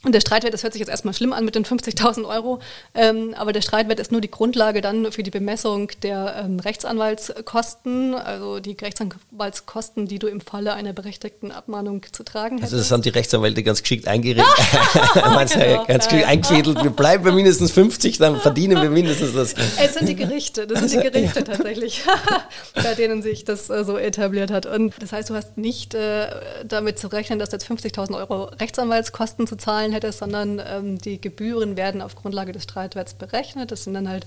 [0.04, 2.60] und der Streitwert, das hört sich jetzt erstmal schlimm an mit den 50.000 Euro,
[2.94, 8.14] ähm, aber der Streitwert ist nur die Grundlage dann für die Bemessung der ähm, Rechtsanwaltskosten,
[8.14, 12.74] also die Rechtsanwaltskosten, die du im Falle einer berechtigten Abmahnung zu tragen hättest.
[12.74, 14.46] Also das haben die Rechtsanwälte ganz geschickt eingerichtet,
[15.14, 16.80] genau, ganz geschickt eingefädelt.
[16.80, 19.54] Wir bleiben bei mindestens 50, dann verdienen wir mindestens das.
[19.82, 22.04] Es sind die Gerichte, das sind die Gerichte tatsächlich,
[22.74, 24.64] bei denen sich das äh, so etabliert hat.
[24.64, 26.28] Und das heißt, du hast nicht äh,
[26.64, 31.20] damit zu rechnen, dass jetzt 50.000 Euro Rechtsanwaltskosten zu zahlen gezahlt hätte, sondern ähm, die
[31.20, 33.70] Gebühren werden auf Grundlage des Streitwerts berechnet.
[33.70, 34.26] Das sind dann halt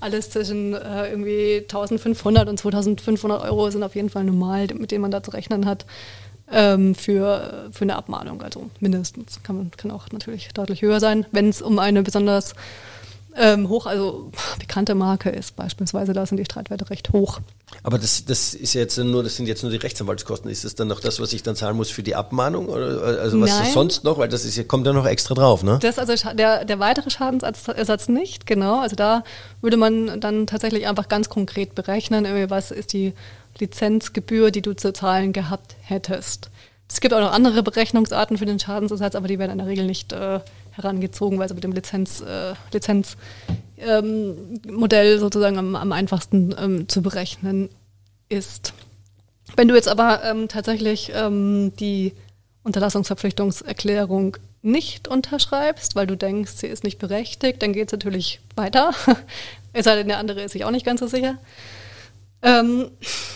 [0.00, 5.02] alles zwischen äh, irgendwie 1500 und 2500 Euro sind auf jeden Fall normal, mit denen
[5.02, 5.84] man da zu rechnen hat
[6.50, 8.42] ähm, für, für eine Abmahnung.
[8.42, 12.54] Also mindestens kann, man, kann auch natürlich deutlich höher sein, wenn es um eine besonders
[13.36, 17.40] ähm, hoch, also bekannte Marke ist beispielsweise, da sind die Streitwerte recht hoch.
[17.82, 20.50] Aber das, das ist jetzt nur, das sind jetzt nur die Rechtsanwaltskosten.
[20.50, 22.68] Ist das dann noch das, was ich dann zahlen muss für die Abmahnung?
[22.68, 23.72] Oder also was Nein.
[23.72, 24.18] sonst noch?
[24.18, 25.78] Weil das ist, kommt ja noch extra drauf, ne?
[25.80, 28.80] Das also der, der weitere Schadensersatz nicht, genau.
[28.80, 29.22] Also da
[29.60, 33.14] würde man dann tatsächlich einfach ganz konkret berechnen, was ist die
[33.58, 36.50] Lizenzgebühr, die du zu zahlen gehabt hättest.
[36.88, 39.86] Es gibt auch noch andere Berechnungsarten für den Schadensersatz, aber die werden in der Regel
[39.86, 40.40] nicht äh,
[40.82, 43.14] herangezogen, weil es mit dem Lizenz, äh, Lizenzmodell
[45.14, 47.68] ähm, sozusagen am, am einfachsten ähm, zu berechnen
[48.28, 48.72] ist.
[49.56, 52.12] Wenn du jetzt aber ähm, tatsächlich ähm, die
[52.62, 58.92] Unterlassungsverpflichtungserklärung nicht unterschreibst, weil du denkst, sie ist nicht berechtigt, dann geht es natürlich weiter.
[59.72, 61.38] es sei denn, der andere ist sich auch nicht ganz so sicher.
[62.42, 62.90] Ähm,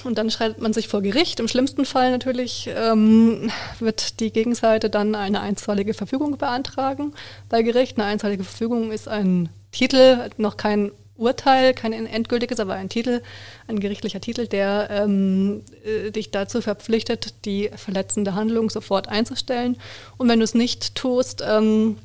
[0.04, 1.38] und dann schreitet man sich vor Gericht.
[1.40, 7.12] Im schlimmsten Fall natürlich ähm, wird die Gegenseite dann eine einstweilige Verfügung beantragen
[7.48, 7.98] bei Gericht.
[7.98, 13.22] Eine einstweilige Verfügung ist ein Titel, noch kein Urteil, kein endgültiges, aber ein Titel,
[13.68, 19.76] ein gerichtlicher Titel, der ähm, äh, dich dazu verpflichtet, die verletzende Handlung sofort einzustellen.
[20.16, 21.98] Und wenn du es nicht tust, ähm,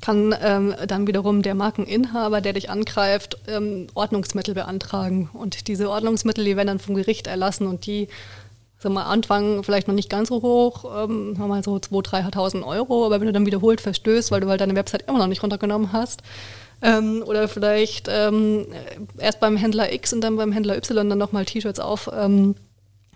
[0.00, 5.30] kann ähm, dann wiederum der Markeninhaber, der dich angreift, ähm, Ordnungsmittel beantragen.
[5.32, 8.08] Und diese Ordnungsmittel, die werden dann vom Gericht erlassen und die
[8.78, 13.06] sag mal, Anfang vielleicht noch nicht ganz so hoch, ähm, mal so 2.000, 3.000 Euro,
[13.06, 15.92] aber wenn du dann wiederholt verstößt, weil du halt deine Website immer noch nicht runtergenommen
[15.92, 16.22] hast,
[16.82, 18.66] ähm, oder vielleicht ähm,
[19.18, 22.56] erst beim Händler X und dann beim Händler Y dann nochmal T-Shirts auf ähm,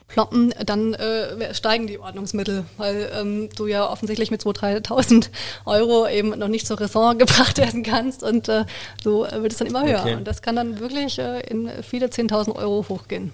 [0.09, 5.29] ploppen, dann äh, steigen die Ordnungsmittel, weil ähm, du ja offensichtlich mit 2.000, 3.000
[5.67, 8.65] Euro eben noch nicht zur Raison gebracht werden kannst und äh,
[9.05, 10.01] so wird es dann immer höher.
[10.01, 10.15] Okay.
[10.15, 13.33] Und das kann dann wirklich äh, in viele 10.000 Euro hochgehen.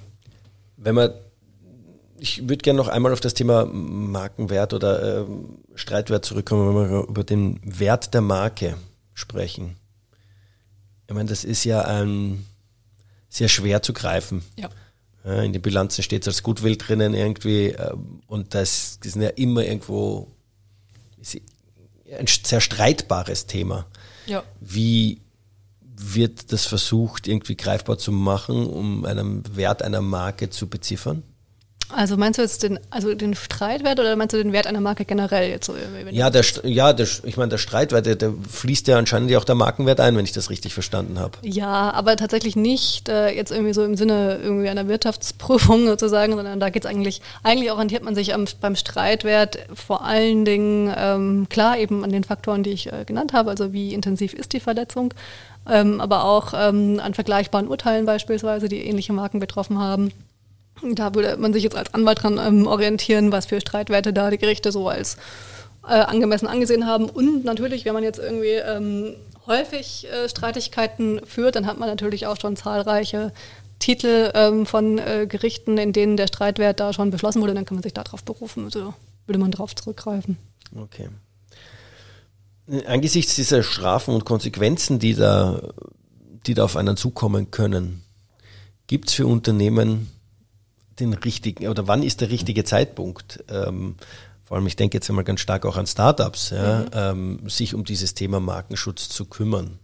[0.77, 1.13] Wenn man
[2.17, 5.27] ich würde gerne noch einmal auf das Thema Markenwert oder äh,
[5.75, 8.77] Streitwert zurückkommen, wenn wir über den Wert der Marke
[9.13, 9.77] sprechen.
[11.07, 12.47] Ich meine, das ist ja ähm,
[13.29, 14.43] sehr schwer zu greifen.
[14.57, 14.71] Ja.
[15.25, 17.95] In den Bilanzen steht es als Goodwill drinnen irgendwie äh,
[18.27, 20.29] und das, das ist ja immer irgendwo
[22.19, 23.87] ein sehr streitbares Thema.
[24.27, 24.43] Ja.
[24.61, 25.23] Wie
[25.97, 31.23] wird das versucht, irgendwie greifbar zu machen, um einen Wert einer Marke zu beziffern?
[31.97, 35.05] Also meinst du jetzt den, also den Streitwert oder meinst du den Wert einer Marke
[35.05, 35.75] generell jetzt so?
[36.11, 39.45] Ja, der, ja der, ich meine, der Streitwert, der, der, fließt ja anscheinend ja auch
[39.45, 41.39] der Markenwert ein, wenn ich das richtig verstanden habe.
[41.43, 46.61] Ja, aber tatsächlich nicht äh, jetzt irgendwie so im Sinne irgendwie einer Wirtschaftsprüfung sozusagen, sondern
[46.61, 51.47] da geht es eigentlich, eigentlich orientiert man sich am, beim Streitwert vor allen Dingen, ähm,
[51.49, 54.61] klar eben an den Faktoren, die ich äh, genannt habe, also wie intensiv ist die
[54.61, 55.15] Verletzung,
[55.69, 60.13] ähm, aber auch ähm, an vergleichbaren Urteilen beispielsweise, die ähnliche Marken betroffen haben.
[60.93, 64.39] Da würde man sich jetzt als Anwalt dran ähm, orientieren, was für Streitwerte da die
[64.39, 65.17] Gerichte so als
[65.87, 67.09] äh, angemessen angesehen haben.
[67.09, 69.15] Und natürlich, wenn man jetzt irgendwie ähm,
[69.47, 73.33] häufig äh, Streitigkeiten führt, dann hat man natürlich auch schon zahlreiche
[73.79, 77.77] Titel ähm, von äh, Gerichten, in denen der Streitwert da schon beschlossen wurde, dann kann
[77.77, 78.65] man sich darauf berufen.
[78.65, 78.95] Also
[79.27, 80.39] würde man darauf zurückgreifen.
[80.75, 81.09] Okay.
[82.87, 85.61] Angesichts dieser Strafen und Konsequenzen, die da,
[86.47, 88.03] die da auf einen zukommen können,
[88.87, 90.11] gibt es für Unternehmen
[91.01, 93.45] den richtigen oder wann ist der richtige Zeitpunkt?
[93.49, 93.97] Ähm,
[94.45, 97.41] vor allem, ich denke jetzt einmal ganz stark auch an Startups, ja, mhm.
[97.43, 99.79] ähm, sich um dieses Thema Markenschutz zu kümmern.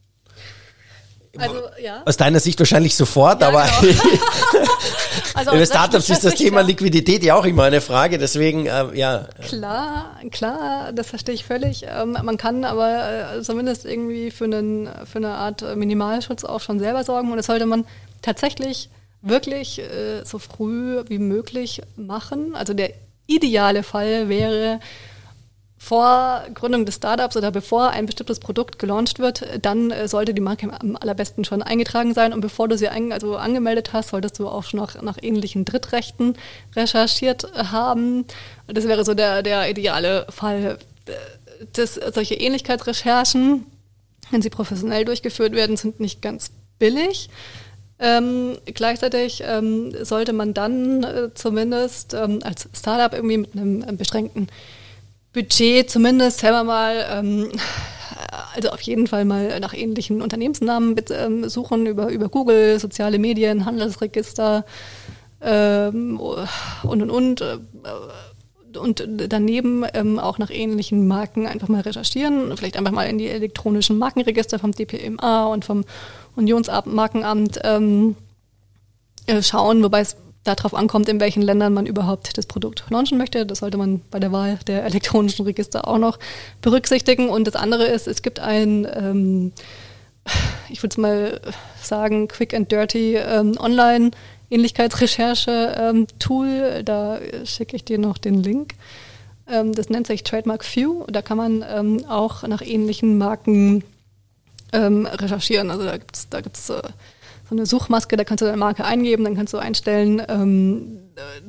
[1.38, 2.02] Also, ja.
[2.04, 3.94] Aus deiner Sicht wahrscheinlich sofort, ja, aber genau.
[5.34, 9.28] also bei Startups ist das Thema Liquidität ja auch immer eine Frage, deswegen, äh, ja.
[9.46, 11.86] Klar, klar, das verstehe ich völlig.
[11.88, 16.80] Ähm, man kann aber äh, zumindest irgendwie für, einen, für eine Art Minimalschutz auch schon
[16.80, 17.86] selber sorgen und das sollte man
[18.22, 18.90] tatsächlich
[19.22, 22.54] wirklich äh, so früh wie möglich machen.
[22.54, 22.92] Also der
[23.26, 24.80] ideale Fall wäre,
[25.82, 30.42] vor Gründung des Startups oder bevor ein bestimmtes Produkt gelauncht wird, dann äh, sollte die
[30.42, 32.34] Marke am allerbesten schon eingetragen sein.
[32.34, 35.64] Und bevor du sie ein, also angemeldet hast, solltest du auch schon nach, nach ähnlichen
[35.64, 36.36] Drittrechten
[36.76, 38.26] recherchiert haben.
[38.66, 40.78] Das wäre so der, der ideale Fall.
[41.72, 43.64] Das, solche Ähnlichkeitsrecherchen,
[44.30, 47.30] wenn sie professionell durchgeführt werden, sind nicht ganz billig.
[48.02, 53.98] Ähm, gleichzeitig ähm, sollte man dann äh, zumindest ähm, als Startup irgendwie mit einem, einem,
[53.98, 54.48] beschränkten
[55.34, 57.52] Budget zumindest selber mal, ähm,
[58.54, 63.66] also auf jeden Fall mal nach ähnlichen Unternehmensnamen ähm, suchen über, über Google, soziale Medien,
[63.66, 64.64] Handelsregister
[65.42, 67.40] ähm, und und und.
[67.42, 67.58] Äh,
[68.78, 73.26] und daneben ähm, auch nach ähnlichen Marken einfach mal recherchieren, vielleicht einfach mal in die
[73.26, 75.84] elektronischen Markenregister vom DPMA und vom
[76.36, 78.16] Unionsmarkenamt ähm,
[79.26, 83.44] äh, schauen, wobei es darauf ankommt, in welchen Ländern man überhaupt das Produkt launchen möchte.
[83.44, 86.18] Das sollte man bei der Wahl der elektronischen Register auch noch
[86.62, 87.28] berücksichtigen.
[87.28, 89.52] Und das andere ist, es gibt ein, ähm,
[90.68, 91.40] ich würde es mal
[91.82, 94.10] sagen, quick and dirty ähm, Online-
[94.50, 96.46] Ähnlichkeitsrecherche-Tool.
[96.46, 98.74] Ähm, da schicke ich dir noch den Link.
[99.48, 101.04] Ähm, das nennt sich Trademark View.
[101.08, 103.84] Da kann man ähm, auch nach ähnlichen Marken
[104.72, 105.70] ähm, recherchieren.
[105.70, 106.82] Also da gibt es da gibt's, äh,
[107.50, 111.00] so eine Suchmaske, da kannst du deine Marke eingeben, dann kannst du einstellen, ähm,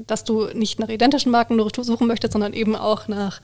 [0.07, 3.39] dass du nicht nach identischen Marken nur suchen möchtest, sondern eben auch nach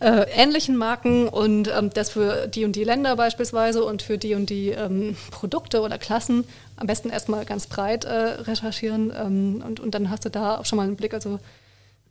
[0.00, 4.34] äh, ähnlichen Marken und ähm, das für die und die Länder beispielsweise und für die
[4.34, 6.44] und die ähm, Produkte oder Klassen
[6.76, 8.10] am besten erstmal ganz breit äh,
[8.42, 11.14] recherchieren ähm, und, und dann hast du da auch schon mal einen Blick.
[11.14, 11.38] Also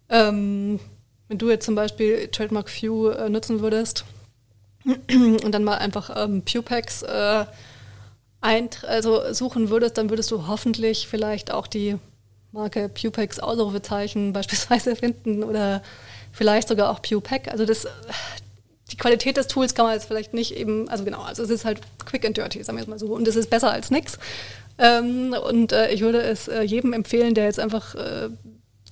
[0.09, 0.79] ähm,
[1.27, 4.05] wenn du jetzt zum Beispiel Trademark View äh, nutzen würdest,
[4.85, 7.45] und dann mal einfach ähm, Pupex äh,
[8.41, 11.97] also suchen würdest, dann würdest du hoffentlich vielleicht auch die
[12.51, 15.81] Marke Pupex Ausrufezeichen beispielsweise finden oder
[16.31, 17.49] vielleicht sogar auch PewPack.
[17.49, 17.87] Also das,
[18.91, 21.65] die Qualität des Tools kann man jetzt vielleicht nicht eben, also genau, also es ist
[21.65, 23.07] halt quick and dirty, sagen wir es mal so.
[23.07, 24.17] Und es ist besser als nichts.
[24.77, 28.29] Ähm, und äh, ich würde es äh, jedem empfehlen, der jetzt einfach äh,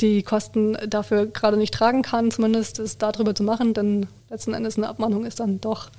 [0.01, 4.77] die Kosten dafür gerade nicht tragen kann, zumindest es darüber zu machen, denn letzten Endes
[4.77, 5.89] eine Abmahnung ist dann doch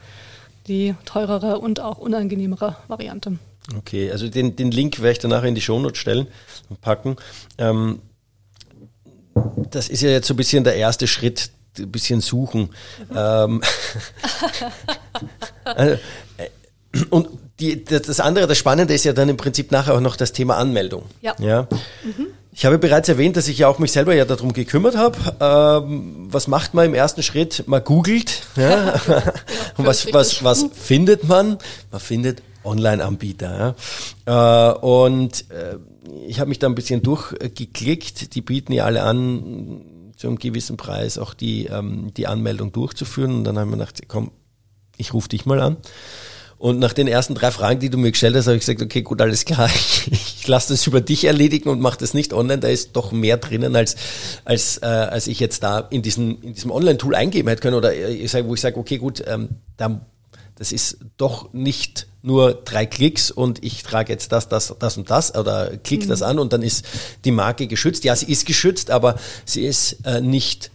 [0.66, 3.38] die teurere und auch unangenehmere Variante.
[3.76, 6.26] Okay, also den, den Link werde ich dann nachher in die Shownote stellen
[6.68, 7.16] und packen.
[7.58, 8.00] Ähm,
[9.70, 12.70] das ist ja jetzt so ein bisschen der erste Schritt, ein bisschen suchen.
[13.10, 13.16] Mhm.
[13.16, 13.62] Ähm,
[15.64, 15.94] also,
[16.36, 16.48] äh,
[17.10, 17.28] und
[17.60, 20.56] die, das andere, das Spannende ist ja dann im Prinzip nachher auch noch das Thema
[20.56, 21.04] Anmeldung.
[21.20, 21.34] Ja.
[21.38, 21.68] ja?
[22.02, 22.28] Mhm.
[22.60, 25.16] Ich habe bereits erwähnt, dass ich ja auch mich selber ja darum gekümmert habe.
[25.40, 27.64] Ähm, was macht man im ersten Schritt?
[27.66, 28.42] Man googelt.
[28.54, 29.00] Ja?
[29.78, 31.56] Und was, was, was findet man?
[31.90, 33.74] Man findet Online-Anbieter.
[34.26, 34.72] Ja?
[34.74, 35.76] Äh, und äh,
[36.28, 38.34] ich habe mich da ein bisschen durchgeklickt.
[38.34, 43.36] Die bieten ja alle an, zu einem gewissen Preis auch die, ähm, die Anmeldung durchzuführen.
[43.36, 44.32] Und dann haben wir gedacht, komm,
[44.98, 45.78] ich rufe dich mal an.
[46.60, 49.00] Und nach den ersten drei Fragen, die du mir gestellt hast, habe ich gesagt, okay,
[49.00, 52.58] gut, alles klar, ich, ich lasse das über dich erledigen und mache das nicht online.
[52.58, 53.96] Da ist doch mehr drinnen, als,
[54.44, 57.76] als, äh, als ich jetzt da in, diesen, in diesem Online-Tool eingeben hätte können.
[57.76, 60.02] Oder ich sag, wo ich sage, okay, gut, ähm, da,
[60.56, 65.08] das ist doch nicht nur drei Klicks und ich trage jetzt das, das, das und
[65.08, 66.08] das oder klick mhm.
[66.10, 66.84] das an und dann ist
[67.24, 68.04] die Marke geschützt.
[68.04, 70.70] Ja, sie ist geschützt, aber sie ist äh, nicht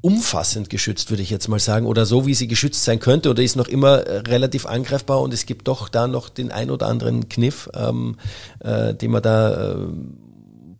[0.00, 3.42] umfassend geschützt, würde ich jetzt mal sagen, oder so, wie sie geschützt sein könnte, oder
[3.42, 6.86] ist noch immer äh, relativ angreifbar und es gibt doch da noch den ein oder
[6.86, 8.16] anderen Kniff, ähm,
[8.60, 9.76] äh, den man da äh,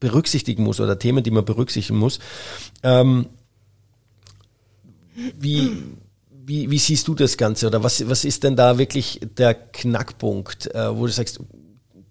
[0.01, 2.19] berücksichtigen muss oder Themen, die man berücksichtigen muss.
[2.83, 3.27] Ähm,
[5.39, 5.71] wie,
[6.45, 10.75] wie, wie siehst du das Ganze oder was, was ist denn da wirklich der Knackpunkt,
[10.75, 11.41] äh, wo du sagst,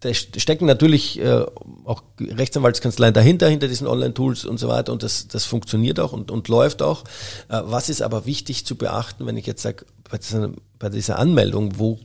[0.06, 1.46] da stecken natürlich äh,
[1.84, 6.32] auch Rechtsanwaltskanzleien dahinter, hinter diesen Online-Tools und so weiter und das, das funktioniert auch und,
[6.32, 7.04] und läuft auch.
[7.50, 11.20] Äh, was ist aber wichtig zu beachten, wenn ich jetzt sage, bei dieser, bei dieser
[11.20, 12.00] Anmeldung, wo,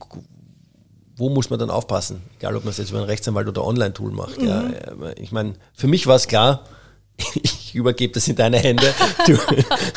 [1.15, 2.21] wo muss man dann aufpassen?
[2.39, 4.41] Egal, ob man es jetzt über einen Rechtsanwalt oder Online-Tool macht.
[4.41, 4.47] Mhm.
[4.47, 6.65] Ja, äh, ich meine, für mich war es klar,
[7.41, 8.93] ich übergebe das in deine Hände.
[9.27, 9.37] Du,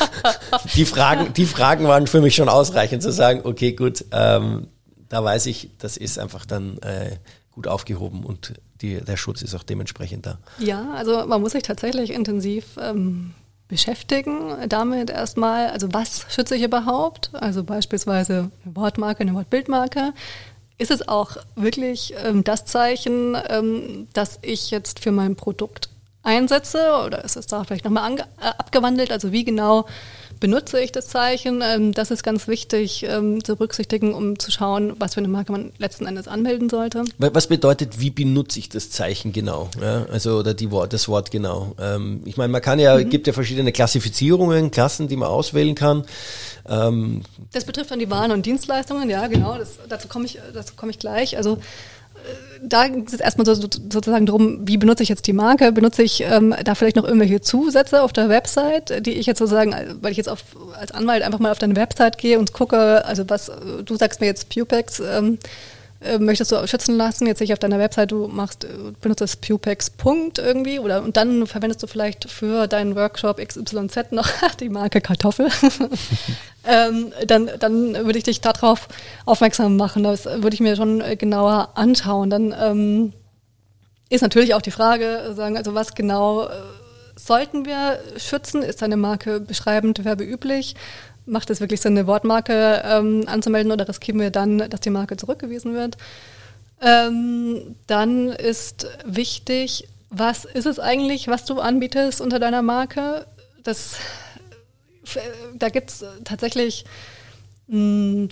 [0.75, 4.69] die, Fragen, die Fragen waren für mich schon ausreichend zu sagen, okay, gut, ähm,
[5.09, 7.17] da weiß ich, das ist einfach dann äh,
[7.55, 10.39] gut aufgehoben und die, der Schutz ist auch dementsprechend da.
[10.59, 13.33] Ja, also man muss sich tatsächlich intensiv ähm,
[13.69, 17.31] beschäftigen damit erstmal, also was schütze ich überhaupt?
[17.33, 20.13] Also beispielsweise eine Wortmarke, eine Wortbildmarke.
[20.77, 25.89] Ist es auch wirklich ähm, das Zeichen, ähm, dass ich jetzt für mein Produkt
[26.25, 29.13] einsetze oder ist es da vielleicht nochmal äh, abgewandelt?
[29.13, 29.87] Also wie genau
[30.45, 31.63] benutze ich das Zeichen.
[31.65, 35.53] Ähm, das ist ganz wichtig ähm, zu berücksichtigen, um zu schauen, was für eine Marke
[35.53, 37.03] man letzten Endes anmelden sollte.
[37.17, 39.71] Was bedeutet, wie benutze ich das Zeichen genau?
[39.81, 41.75] Ja, also oder die Wort, das Wort genau.
[41.81, 43.09] Ähm, ich meine, man kann ja, mhm.
[43.09, 46.05] gibt ja verschiedene Klassifizierungen, Klassen, die man auswählen kann.
[46.67, 49.59] Das betrifft dann die Waren und Dienstleistungen, ja genau.
[49.59, 51.37] Das, dazu komme ich, dazu komme ich gleich.
[51.37, 51.59] Also
[52.63, 55.71] da geht es erstmal so, sozusagen darum, wie benutze ich jetzt die Marke?
[55.73, 59.75] Benutze ich ähm, da vielleicht noch irgendwelche Zusätze auf der Website, die ich jetzt sozusagen,
[60.01, 60.41] weil ich jetzt auf,
[60.79, 63.51] als Anwalt einfach mal auf deine Website gehe und gucke, also was,
[63.85, 65.39] du sagst mir jetzt Pupex, ähm,
[66.05, 68.69] äh, möchtest du schützen lassen, jetzt sehe ich auf deiner Website, du machst, äh,
[69.01, 74.13] benutzt das Pupex Punkt irgendwie oder und dann verwendest du vielleicht für deinen Workshop XYZ
[74.13, 74.29] noch
[74.61, 75.49] die Marke Kartoffel.
[76.67, 78.89] ähm, dann, dann würde ich dich darauf
[79.25, 80.03] aufmerksam machen.
[80.03, 82.31] Das würde ich mir schon äh, genauer anschauen.
[82.31, 83.13] Dann ähm,
[84.11, 86.49] ist natürlich auch die Frage, sagen, also was genau
[87.17, 88.63] sollten wir schützen?
[88.63, 90.75] Ist deine Marke beschreibend werbeüblich?
[91.27, 95.17] Macht es wirklich Sinn, eine Wortmarke ähm, anzumelden oder riskieren wir dann, dass die Marke
[95.17, 95.97] zurückgewiesen wird?
[96.81, 103.27] Ähm, dann ist wichtig, was ist es eigentlich, was du anbietest unter deiner Marke?
[103.63, 103.97] Das,
[105.55, 106.85] da gibt es tatsächlich
[107.69, 108.29] mh, hm,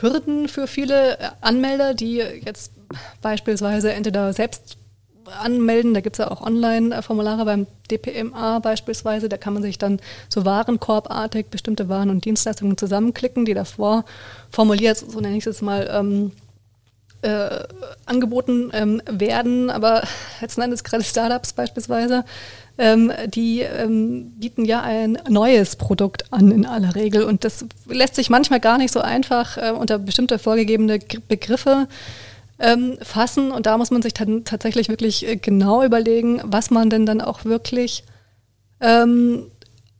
[0.00, 2.72] Hürden für viele Anmelder, die jetzt
[3.20, 4.78] beispielsweise entweder selbst
[5.26, 5.94] anmelden.
[5.94, 9.28] Da gibt es ja auch Online-Formulare beim DPMA beispielsweise.
[9.28, 14.04] Da kann man sich dann so warenkorbartig bestimmte Waren und Dienstleistungen zusammenklicken, die davor
[14.50, 16.32] formuliert, so nenne ich es mal, ähm,
[17.22, 17.64] äh,
[18.04, 19.70] angeboten ähm, werden.
[19.70, 20.02] Aber
[20.40, 22.24] letzten Endes gerade Startups beispielsweise,
[22.78, 27.22] ähm, die ähm, bieten ja ein neues Produkt an in aller Regel.
[27.22, 31.86] Und das lässt sich manchmal gar nicht so einfach äh, unter bestimmte vorgegebene Begriffe
[32.62, 33.50] ähm, fassen.
[33.50, 37.20] Und da muss man sich dann tatsächlich wirklich äh, genau überlegen, was man denn dann
[37.20, 38.04] auch wirklich
[38.80, 39.50] ähm,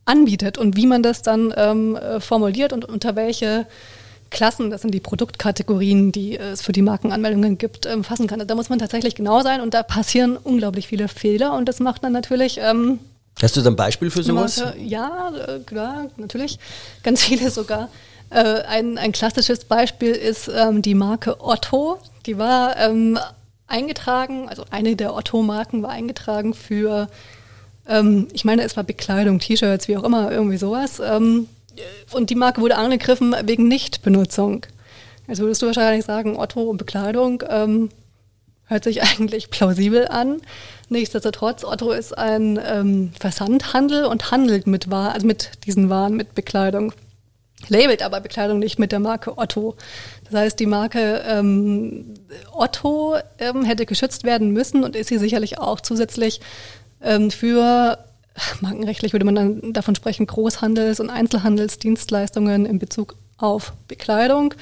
[0.04, 3.66] anbietet und wie man das dann ähm, äh, formuliert und unter welche
[4.30, 8.46] Klassen, das sind die Produktkategorien, die es für die Markenanmeldungen gibt, ähm, fassen kann.
[8.46, 12.02] Da muss man tatsächlich genau sein und da passieren unglaublich viele Fehler und das macht
[12.02, 12.58] dann natürlich.
[12.58, 12.98] Ähm,
[13.40, 14.62] Hast du da ein Beispiel für sowas?
[14.78, 16.58] Ja, äh, klar, natürlich.
[17.02, 17.88] Ganz viele sogar.
[18.32, 21.98] Äh, ein, ein klassisches Beispiel ist ähm, die Marke Otto.
[22.26, 23.18] Die war ähm,
[23.66, 27.08] eingetragen, also eine der Otto-Marken war eingetragen für,
[27.88, 31.00] ähm, ich meine, es war Bekleidung, T-Shirts, wie auch immer, irgendwie sowas.
[31.04, 31.48] Ähm,
[32.12, 34.66] und die Marke wurde angegriffen wegen Nichtbenutzung.
[35.26, 37.90] Jetzt würdest du wahrscheinlich sagen, Otto und Bekleidung ähm,
[38.64, 40.40] hört sich eigentlich plausibel an.
[40.88, 46.34] Nichtsdestotrotz, Otto ist ein ähm, Versandhandel und handelt mit Waren, also mit diesen Waren, mit
[46.34, 46.92] Bekleidung.
[47.68, 49.76] Labelt aber Bekleidung nicht mit der Marke Otto.
[50.24, 52.14] Das heißt, die Marke ähm,
[52.52, 56.40] Otto ähm, hätte geschützt werden müssen und ist sie sicherlich auch zusätzlich
[57.02, 57.98] ähm, für
[58.60, 64.54] markenrechtlich würde man dann davon sprechen, Großhandels- und Einzelhandelsdienstleistungen in Bezug auf Bekleidung,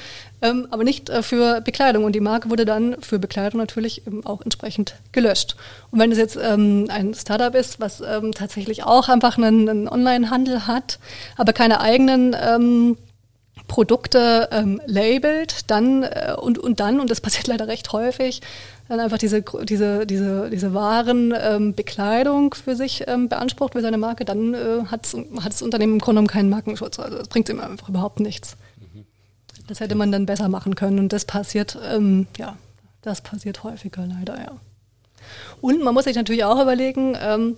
[0.43, 2.05] ähm, aber nicht äh, für Bekleidung.
[2.05, 5.55] Und die Marke wurde dann für Bekleidung natürlich eben auch entsprechend gelöscht.
[5.91, 9.89] Und wenn es jetzt ähm, ein Startup ist, was ähm, tatsächlich auch einfach einen, einen
[9.89, 10.99] Online-Handel hat,
[11.37, 12.97] aber keine eigenen ähm,
[13.69, 18.41] Produkte ähm, labelt, dann äh, und, und dann, und das passiert leider recht häufig,
[18.89, 24.25] dann einfach diese, diese, diese, diese Warenbekleidung ähm, für sich ähm, beansprucht für seine Marke,
[24.25, 25.07] dann äh, hat
[25.45, 26.99] das Unternehmen im Grunde genommen keinen Markenschutz.
[26.99, 28.57] Also das bringt ihm einfach überhaupt nichts.
[29.71, 32.57] Das hätte man dann besser machen können und das passiert, ähm, ja,
[33.03, 34.57] das passiert häufiger leider, ja.
[35.61, 37.57] Und man muss sich natürlich auch überlegen, ähm,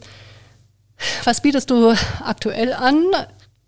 [1.24, 3.02] was bietest du aktuell an?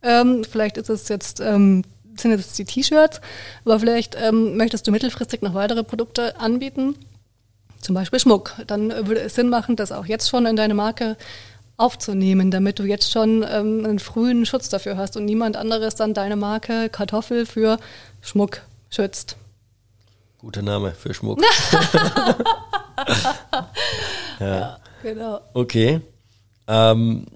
[0.03, 1.84] Ähm, vielleicht ist es jetzt, ähm,
[2.18, 3.22] sind jetzt die T-Shirts,
[3.64, 6.97] aber vielleicht ähm, möchtest du mittelfristig noch weitere Produkte anbieten,
[7.80, 8.57] zum Beispiel Schmuck.
[8.66, 11.16] Dann würde es Sinn machen, das auch jetzt schon in deine Marke
[11.77, 16.14] aufzunehmen, damit du jetzt schon ähm, einen frühen Schutz dafür hast und niemand anderes dann
[16.14, 17.79] deine Marke Kartoffel für
[18.20, 19.37] Schmuck schützt.
[20.39, 21.41] Guter Name für Schmuck.
[24.41, 24.47] ja.
[24.47, 24.79] ja.
[25.03, 25.41] genau.
[25.55, 26.01] Okay.
[26.68, 27.27] Ähm,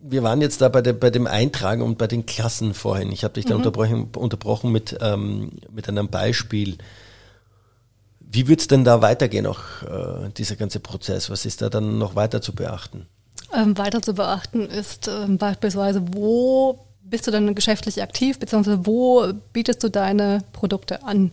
[0.00, 3.10] wir waren jetzt da bei, de, bei, dem Eintragen und bei den Klassen vorhin.
[3.10, 3.60] Ich habe dich da mhm.
[3.60, 6.76] unterbrochen, unterbrochen mit, ähm, mit einem Beispiel.
[8.34, 11.30] Wie wird es denn da weitergehen, auch äh, dieser ganze Prozess?
[11.30, 13.06] Was ist da dann noch weiter zu beachten?
[13.54, 19.32] Ähm, weiter zu beachten ist ähm, beispielsweise, wo bist du dann geschäftlich aktiv, beziehungsweise wo
[19.52, 21.30] bietest du deine Produkte an?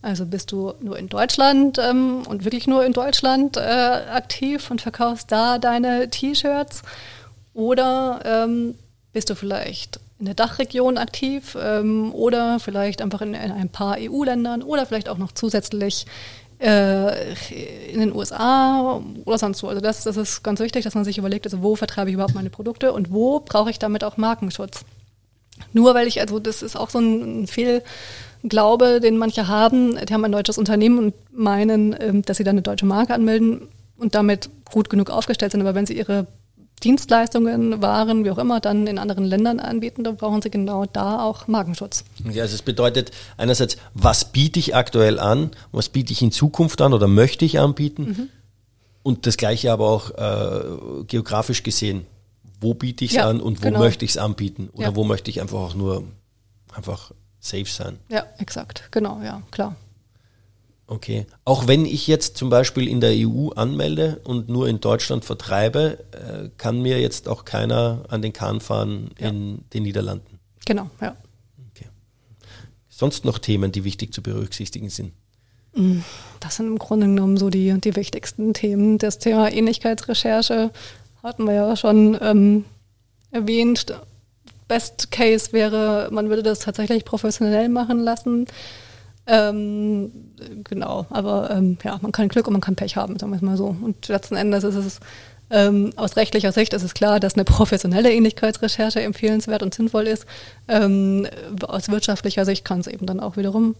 [0.00, 4.80] Also bist du nur in Deutschland ähm, und wirklich nur in Deutschland äh, aktiv und
[4.80, 6.82] verkaufst da deine T-Shirts?
[7.52, 8.76] Oder ähm,
[9.12, 13.96] bist du vielleicht in der Dachregion aktiv ähm, oder vielleicht einfach in, in ein paar
[13.98, 16.06] EU-Ländern oder vielleicht auch noch zusätzlich
[16.60, 17.32] äh,
[17.92, 19.66] in den USA oder sonst wo.
[19.66, 22.36] Also das, das ist ganz wichtig, dass man sich überlegt, also wo vertreibe ich überhaupt
[22.36, 24.84] meine Produkte und wo brauche ich damit auch Markenschutz.
[25.72, 30.24] Nur weil ich, also das ist auch so ein Fehlglaube, den manche haben, die haben
[30.24, 33.66] ein deutsches Unternehmen und meinen, ähm, dass sie dann eine deutsche Marke anmelden
[33.96, 35.62] und damit gut genug aufgestellt sind.
[35.62, 36.28] Aber wenn sie ihre
[36.82, 41.22] Dienstleistungen, Waren, wie auch immer, dann in anderen Ländern anbieten, dann brauchen sie genau da
[41.22, 42.04] auch Markenschutz.
[42.30, 46.80] Ja, also es bedeutet einerseits, was biete ich aktuell an, was biete ich in Zukunft
[46.80, 48.28] an oder möchte ich anbieten mhm.
[49.02, 52.06] und das gleiche aber auch äh, geografisch gesehen.
[52.60, 53.80] Wo biete ich es ja, an und wo genau.
[53.80, 54.96] möchte ich es anbieten oder ja.
[54.96, 56.04] wo möchte ich einfach auch nur
[56.72, 57.10] einfach
[57.40, 57.98] safe sein.
[58.08, 59.74] Ja, exakt, genau, ja, klar.
[60.92, 61.24] Okay.
[61.46, 66.04] Auch wenn ich jetzt zum Beispiel in der EU anmelde und nur in Deutschland vertreibe,
[66.12, 69.30] äh, kann mir jetzt auch keiner an den Kahn fahren ja.
[69.30, 70.38] in den Niederlanden.
[70.66, 71.16] Genau, ja.
[71.70, 71.86] Okay.
[72.90, 75.12] Sonst noch Themen, die wichtig zu berücksichtigen sind?
[75.74, 76.00] Mm,
[76.40, 78.98] das sind im Grunde genommen so die, die wichtigsten Themen.
[78.98, 80.72] Das Thema Ähnlichkeitsrecherche
[81.22, 82.66] hatten wir ja schon ähm,
[83.30, 83.98] erwähnt.
[84.68, 88.46] Best Case wäre, man würde das tatsächlich professionell machen lassen.
[89.26, 90.10] Ähm,
[90.64, 93.42] genau, aber ähm, ja, man kann Glück und man kann Pech haben, sagen wir es
[93.42, 93.76] mal so.
[93.80, 95.00] Und letzten Endes ist es
[95.52, 100.24] ähm, aus rechtlicher Sicht ist es klar, dass eine professionelle Ähnlichkeitsrecherche empfehlenswert und sinnvoll ist.
[100.66, 101.26] Ähm,
[101.62, 103.76] aus wirtschaftlicher Sicht kann es eben dann auch wiederum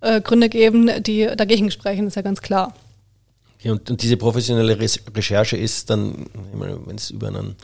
[0.00, 2.74] äh, Gründe geben, die dagegen sprechen, ist ja ganz klar.
[3.58, 7.54] Okay, und, und diese professionelle Recherche ist dann, wenn es über einen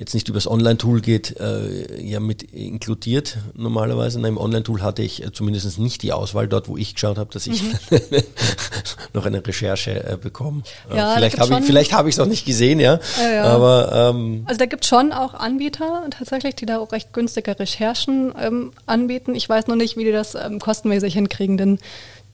[0.00, 4.18] jetzt nicht übers Online-Tool geht, äh, ja mit inkludiert normalerweise.
[4.18, 7.30] In einem Online-Tool hatte ich äh, zumindest nicht die Auswahl dort, wo ich geschaut habe,
[7.34, 7.78] dass ich mhm.
[9.12, 10.62] noch eine Recherche äh, bekomme.
[10.90, 12.98] Äh, ja, vielleicht habe ich vielleicht habe ich es auch nicht gesehen, ja.
[13.20, 13.44] ja, ja.
[13.44, 17.58] Aber ähm, also da gibt es schon auch Anbieter tatsächlich, die da auch recht günstige
[17.58, 19.34] Recherchen ähm, anbieten.
[19.34, 21.78] Ich weiß noch nicht, wie die das ähm, kostenmäßig hinkriegen, denn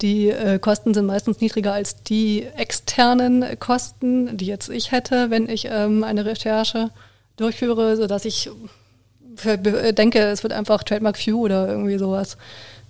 [0.02, 5.48] die äh, Kosten sind meistens niedriger als die externen Kosten, die jetzt ich hätte, wenn
[5.48, 6.90] ich ähm, eine Recherche
[7.36, 8.50] durchführe, sodass ich
[9.36, 12.36] für, denke, es wird einfach Trademark View oder irgendwie sowas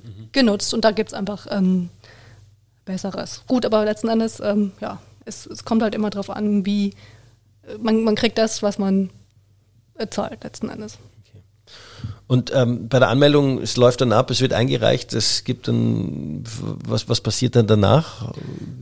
[0.05, 0.29] mhm.
[0.33, 1.91] genutzt und da gibt es einfach ähm,
[2.85, 3.43] Besseres.
[3.49, 6.95] Gut, aber letzten Endes, ähm, ja, es, es, kommt halt immer darauf an, wie
[7.81, 9.11] man, man kriegt das, was man
[10.11, 10.99] zahlt letzten Endes.
[11.27, 11.43] Okay.
[12.29, 16.43] Und ähm, bei der Anmeldung, es läuft dann ab, es wird eingereicht, es gibt dann,
[16.85, 18.33] was, was passiert dann danach?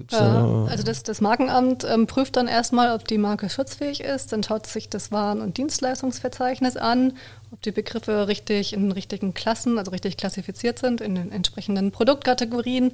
[0.09, 4.43] Da also das, das Markenamt ähm, prüft dann erstmal, ob die Marke schutzfähig ist, dann
[4.43, 7.13] schaut sich das Waren- und Dienstleistungsverzeichnis an,
[7.53, 12.93] ob die Begriffe richtig in richtigen Klassen, also richtig klassifiziert sind, in den entsprechenden Produktkategorien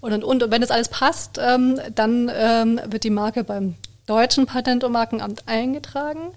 [0.00, 0.42] und und und.
[0.42, 3.74] Und wenn das alles passt, ähm, dann ähm, wird die Marke beim
[4.06, 6.32] deutschen Patent- und Markenamt eingetragen.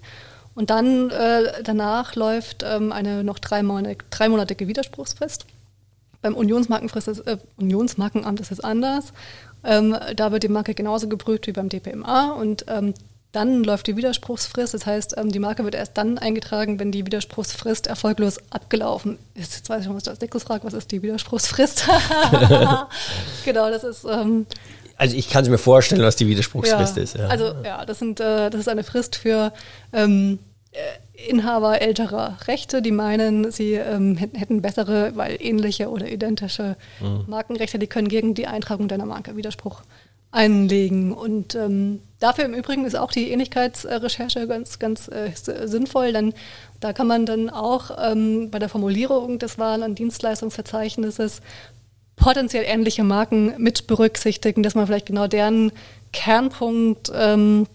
[0.54, 5.46] Und dann äh, danach läuft ähm, eine noch dreimonatige, dreimonatige Widerspruchsfrist.
[6.22, 9.12] Beim Unionsmarkenfrist ist, äh, Unionsmarkenamt ist es anders.
[9.64, 12.94] Ähm, da wird die Marke genauso geprüft wie beim DPMA und ähm,
[13.32, 14.74] dann läuft die Widerspruchsfrist.
[14.74, 19.56] Das heißt, ähm, die Marke wird erst dann eingetragen, wenn die Widerspruchsfrist erfolglos abgelaufen ist.
[19.56, 20.64] Jetzt weiß ich schon, was du als nächstes fragst.
[20.64, 21.88] Was ist die Widerspruchsfrist?
[23.44, 24.06] genau, das ist.
[25.04, 27.18] Also ich kann es mir vorstellen, was die Widerspruchsfrist ja, ist.
[27.18, 27.26] Ja.
[27.26, 29.52] Also ja, das, sind, äh, das ist eine Frist für
[29.92, 30.38] ähm,
[30.72, 37.24] äh, Inhaber älterer Rechte, die meinen, sie ähm, hätten bessere, weil ähnliche oder identische mhm.
[37.26, 39.82] Markenrechte, die können gegen die Eintragung deiner Marke Widerspruch
[40.30, 41.12] einlegen.
[41.12, 45.32] Und ähm, dafür im Übrigen ist auch die Ähnlichkeitsrecherche ganz, ganz äh,
[45.66, 46.32] sinnvoll, denn
[46.80, 51.42] da kann man dann auch ähm, bei der Formulierung des Waren- und Dienstleistungsverzeichnisses
[52.16, 55.72] potenziell ähnliche Marken mit berücksichtigen, dass man vielleicht genau deren
[56.12, 57.66] Kernpunkt ähm,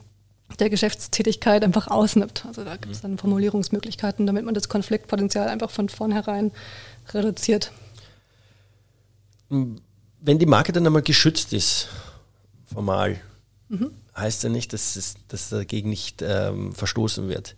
[0.58, 2.46] der Geschäftstätigkeit einfach ausnimmt.
[2.48, 6.52] Also da gibt es dann Formulierungsmöglichkeiten, damit man das Konfliktpotenzial einfach von vornherein
[7.14, 7.72] reduziert.
[9.50, 11.90] Wenn die Marke dann einmal geschützt ist,
[12.66, 13.20] formal,
[13.68, 13.92] mhm.
[14.16, 17.56] heißt ja nicht, dass, es, dass dagegen nicht ähm, verstoßen wird.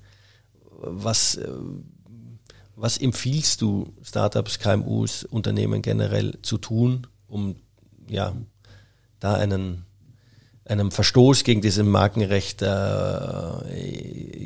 [0.79, 1.47] Was, äh,
[2.81, 7.55] was empfiehlst du Startups, KMUs, Unternehmen generell zu tun, um
[8.07, 8.33] ja,
[9.19, 9.85] da einen,
[10.65, 12.65] einem Verstoß gegen dieses Markenrecht äh,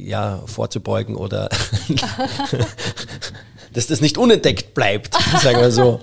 [0.06, 1.48] ja, vorzubeugen oder
[3.72, 6.02] dass das nicht unentdeckt bleibt, sagen wir so.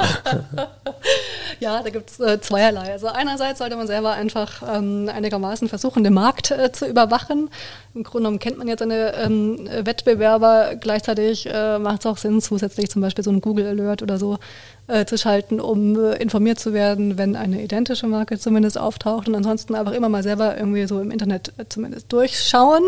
[1.62, 2.90] Ja, da gibt es äh, zweierlei.
[2.90, 7.50] Also einerseits sollte man selber einfach ähm, einigermaßen versuchen, den Markt äh, zu überwachen.
[7.94, 10.74] Im Grunde genommen kennt man jetzt eine ähm, Wettbewerber.
[10.80, 14.40] Gleichzeitig äh, macht es auch Sinn, zusätzlich zum Beispiel so einen Google Alert oder so
[14.88, 19.28] äh, zu schalten, um äh, informiert zu werden, wenn eine identische Marke zumindest auftaucht.
[19.28, 22.82] Und ansonsten einfach immer mal selber irgendwie so im Internet äh, zumindest durchschauen.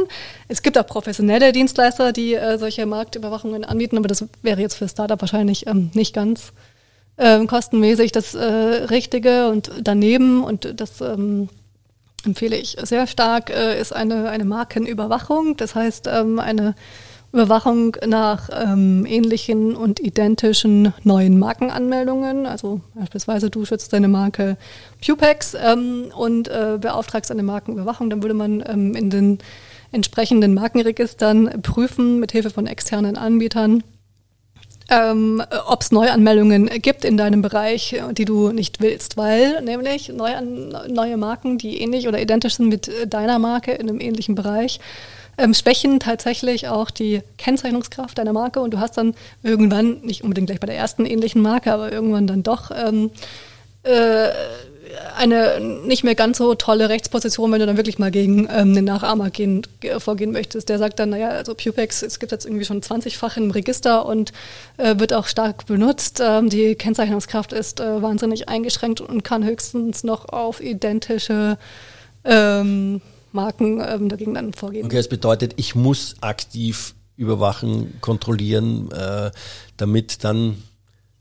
[0.49, 5.20] Es gibt auch professionelle Dienstleister, die solche Marktüberwachungen anbieten, aber das wäre jetzt für Startup
[5.20, 6.53] wahrscheinlich ähm, nicht ganz
[7.19, 11.49] ähm, kostenmäßig das äh, Richtige und daneben und das ähm,
[12.25, 15.57] empfehle ich sehr stark, äh, ist eine, eine Markenüberwachung.
[15.57, 16.75] Das heißt, ähm, eine
[17.33, 22.47] Überwachung nach ähm, ähnlichen und identischen neuen Markenanmeldungen.
[22.47, 24.57] Also beispielsweise du schützt deine Marke
[25.05, 28.09] Pupex ähm, und äh, beauftragst eine Markenüberwachung.
[28.09, 29.39] Dann würde man ähm, in den
[29.91, 33.83] entsprechenden Markenregistern prüfen mit Hilfe von externen Anbietern,
[34.91, 40.76] ähm, ob es Neuanmeldungen gibt in deinem Bereich, die du nicht willst, weil nämlich Neuan
[40.89, 44.80] neue Marken, die ähnlich oder identisch sind mit deiner Marke in einem ähnlichen Bereich,
[45.39, 50.49] ähm, schwächen tatsächlich auch die Kennzeichnungskraft deiner Marke und du hast dann irgendwann, nicht unbedingt
[50.49, 53.11] gleich bei der ersten ähnlichen Marke, aber irgendwann dann doch ähm,
[53.82, 54.28] äh,
[55.17, 58.85] eine nicht mehr ganz so tolle Rechtsposition, wenn du dann wirklich mal gegen ähm, den
[58.85, 59.67] Nachahmer gehen,
[59.99, 60.69] vorgehen möchtest.
[60.69, 64.33] Der sagt dann, naja, also Pupex, es gibt jetzt irgendwie schon 20-fach im Register und
[64.77, 66.21] äh, wird auch stark benutzt.
[66.25, 71.59] Ähm, die Kennzeichnungskraft ist äh, wahnsinnig eingeschränkt und kann höchstens noch auf identische
[72.25, 73.01] ähm,
[73.33, 74.87] Marken ähm, dagegen dann vorgehen.
[74.87, 79.31] Okay, das bedeutet, ich muss aktiv überwachen, kontrollieren, äh,
[79.77, 80.63] damit dann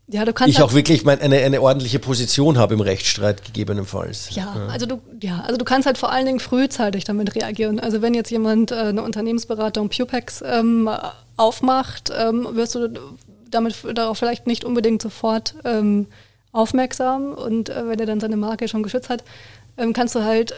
[0.06, 3.42] ja, du kannst ich halt auch wirklich mein, eine, eine ordentliche Position habe im Rechtsstreit
[3.44, 4.34] gegebenenfalls.
[4.34, 7.80] Ja, ja, Also du, ja, also du kannst halt vor allen Dingen frühzeitig damit reagieren.
[7.80, 10.90] Also wenn jetzt jemand äh, eine Unternehmensberatung Pupex ähm,
[11.36, 12.88] aufmacht, ähm, wirst du
[13.50, 16.06] damit darauf vielleicht nicht unbedingt sofort ähm,
[16.52, 17.32] aufmerksam.
[17.32, 19.24] Und äh, wenn er dann seine Marke schon geschützt hat,
[19.78, 20.54] ähm, kannst du halt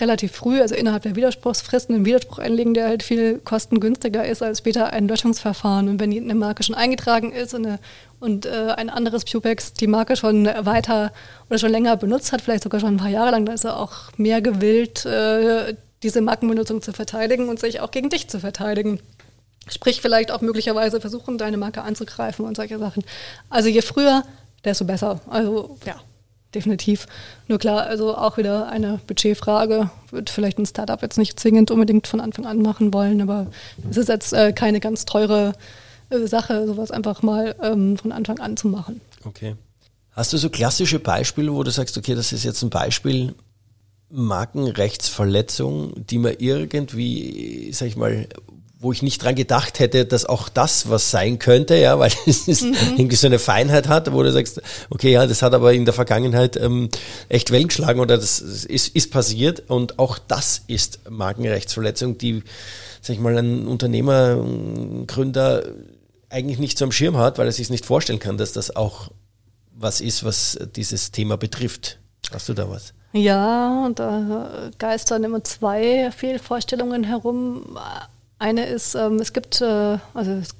[0.00, 4.58] relativ früh, also innerhalb der Widerspruchsfristen, einen Widerspruch einlegen, der halt viel kostengünstiger ist als
[4.58, 5.88] später ein Löschungsverfahren.
[5.88, 7.78] Und wenn eine Marke schon eingetragen ist und, eine,
[8.20, 11.12] und äh, ein anderes Pupex die Marke schon weiter
[11.48, 13.78] oder schon länger benutzt hat, vielleicht sogar schon ein paar Jahre lang, dann ist er
[13.78, 19.00] auch mehr gewillt, äh, diese Markenbenutzung zu verteidigen und sich auch gegen dich zu verteidigen.
[19.68, 23.02] Sprich, vielleicht auch möglicherweise versuchen, deine Marke anzugreifen und solche Sachen.
[23.50, 24.22] Also je früher,
[24.64, 25.20] desto besser.
[25.28, 25.96] Also ja
[26.56, 27.06] definitiv.
[27.46, 29.90] Nur klar, also auch wieder eine Budgetfrage.
[30.10, 33.46] Wird vielleicht ein Startup jetzt nicht zwingend unbedingt von Anfang an machen wollen, aber
[33.88, 35.52] es ist jetzt äh, keine ganz teure
[36.10, 39.00] äh, Sache, sowas einfach mal ähm, von Anfang an zu machen.
[39.24, 39.56] Okay.
[40.12, 43.34] Hast du so klassische Beispiele, wo du sagst, okay, das ist jetzt ein Beispiel
[44.10, 48.26] Markenrechtsverletzung, die man irgendwie, sag ich mal,
[48.78, 52.46] wo ich nicht dran gedacht hätte, dass auch das was sein könnte, ja, weil es
[52.46, 52.74] ist mhm.
[52.96, 55.94] irgendwie so eine Feinheit hat, wo du sagst, okay, ja, das hat aber in der
[55.94, 56.88] Vergangenheit ähm,
[57.28, 62.42] echt Wellen geschlagen oder das ist, ist passiert und auch das ist Markenrechtsverletzung, die,
[63.00, 65.62] sag ich mal, ein Unternehmer, ein Gründer
[66.36, 69.10] eigentlich nicht so am Schirm hat, weil er sich nicht vorstellen kann, dass das auch
[69.74, 71.98] was ist, was dieses Thema betrifft.
[72.30, 72.92] Hast du da was?
[73.12, 77.78] Ja, da geistern immer zwei Fehlvorstellungen herum.
[78.38, 80.50] Eine ist, ähm, es gibt, äh, also es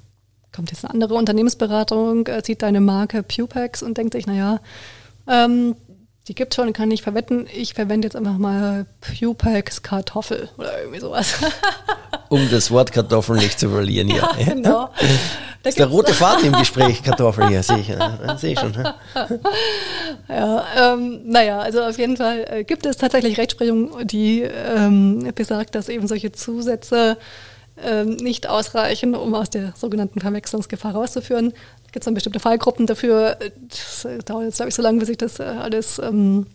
[0.51, 4.59] kommt jetzt eine andere Unternehmensberatung, äh, sieht deine Marke Pupex und denkt sich, naja,
[5.27, 5.75] ähm,
[6.27, 7.45] die gibt schon, kann ich verwenden.
[7.53, 11.35] Ich verwende jetzt einfach mal Pupex Kartoffel oder irgendwie sowas.
[12.29, 14.27] um das Wort Kartoffel nicht zu verlieren hier.
[14.37, 14.89] Ja, genau.
[15.63, 17.87] Das ist der rote Faden im Gespräch, Kartoffel hier, sehe ich,
[18.37, 18.73] sehe ich schon.
[20.29, 25.75] Ja, ähm, naja, also auf jeden Fall äh, gibt es tatsächlich Rechtsprechung, die ähm, besagt,
[25.75, 27.17] dass eben solche Zusätze
[27.83, 31.51] ähm, nicht ausreichen, um aus der sogenannten Verwechslungsgefahr rauszuführen.
[31.51, 33.37] Da gibt es dann bestimmte Fallgruppen dafür.
[33.69, 36.47] Das dauert jetzt, glaube ich, so lange, bis ich das äh, alles ähm,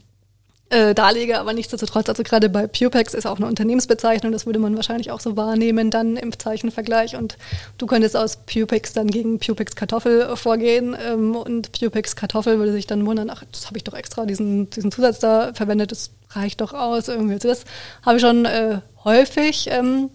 [0.73, 4.75] äh, darlege, aber nichtsdestotrotz, also gerade bei Pupex ist auch eine Unternehmensbezeichnung, das würde man
[4.75, 7.37] wahrscheinlich auch so wahrnehmen dann im Zeichenvergleich und
[7.77, 12.87] du könntest aus Pupex dann gegen Pupex Kartoffel vorgehen ähm, und Pupex Kartoffel würde sich
[12.87, 16.63] dann wundern, ach, das habe ich doch extra diesen, diesen Zusatz da verwendet, das reicht
[16.63, 17.35] doch aus irgendwie.
[17.35, 17.65] Also das
[18.03, 20.09] habe ich schon äh, häufig ähm,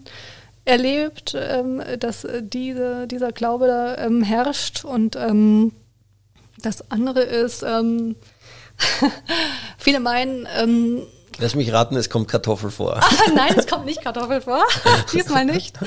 [0.64, 5.70] erlebt, ähm, dass diese, dieser Glaube da ähm, herrscht und ähm,
[6.60, 8.16] das andere ist, ähm,
[9.78, 10.46] Viele meinen.
[10.56, 11.02] Ähm,
[11.40, 12.96] Lass mich raten, es kommt Kartoffel vor.
[13.00, 14.64] Ah, nein, es kommt nicht Kartoffel vor.
[15.12, 15.78] Diesmal nicht.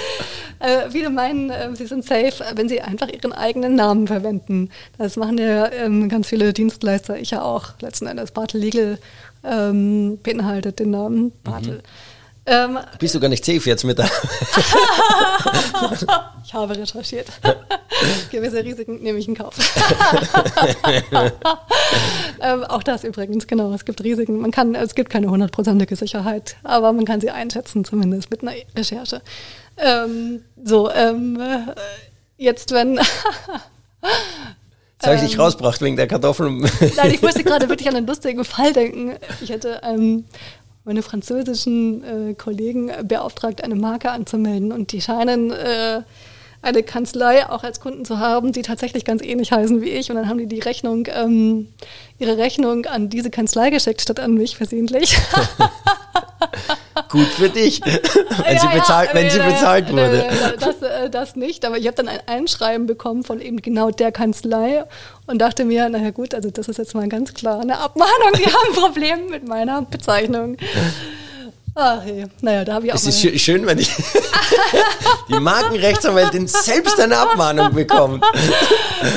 [0.60, 4.70] Äh, viele meinen, äh, sie sind safe, wenn sie einfach ihren eigenen Namen verwenden.
[4.98, 7.70] Das machen ja ähm, ganz viele Dienstleister, ich ja auch.
[7.82, 8.98] Letzten Endes Bartel Legal
[9.44, 11.78] ähm, beinhaltet den Namen Bartel.
[11.78, 11.82] Mhm.
[12.46, 14.06] Ähm, Bist du gar nicht safe jetzt mit der.
[16.44, 17.28] ich habe recherchiert.
[18.32, 19.54] Gewisse Risiken nehme ich in Kauf.
[22.42, 23.72] ähm, auch das übrigens, genau.
[23.74, 24.40] Es gibt Risiken.
[24.40, 28.54] Man kann, es gibt keine hundertprozentige Sicherheit, aber man kann sie einschätzen, zumindest mit einer
[28.76, 29.22] Recherche.
[29.78, 31.76] Ähm, so, ähm, äh,
[32.38, 32.96] jetzt, wenn.
[32.96, 33.08] Jetzt
[35.04, 36.68] habe ich dich ähm, rausgebracht wegen der Kartoffeln.
[36.96, 39.16] Nein, ich musste gerade wirklich an einen lustigen Fall denken.
[39.42, 40.26] Ich hätte ähm,
[40.84, 46.02] meine französischen äh, Kollegen beauftragt, eine Marke anzumelden und die scheinen äh,
[46.62, 50.10] eine Kanzlei auch als Kunden zu haben, die tatsächlich ganz ähnlich heißen wie ich.
[50.10, 51.70] Und dann haben die die Rechnung, ähm,
[52.20, 55.18] ihre Rechnung an diese Kanzlei geschickt, statt an mich versehentlich.
[57.10, 60.30] Gut für dich, wenn, ja, sie, bezahlt, ja, wenn sie bezahlt äh, wurde.
[60.60, 64.12] Das, äh, das nicht, aber ich habe dann ein Einschreiben bekommen von eben genau der
[64.12, 64.84] Kanzlei
[65.28, 68.46] und dachte mir, naja gut, also das ist jetzt mal ganz klar eine Abmahnung, die
[68.46, 70.58] haben ein Problem mit meiner Bezeichnung.
[71.74, 72.26] Ach hey.
[72.42, 72.98] naja, da habe ich auch.
[72.98, 73.96] Es ist schön, wenn ich
[75.30, 78.26] die Markenrechtsanwältin selbst eine Abmahnung bekommt.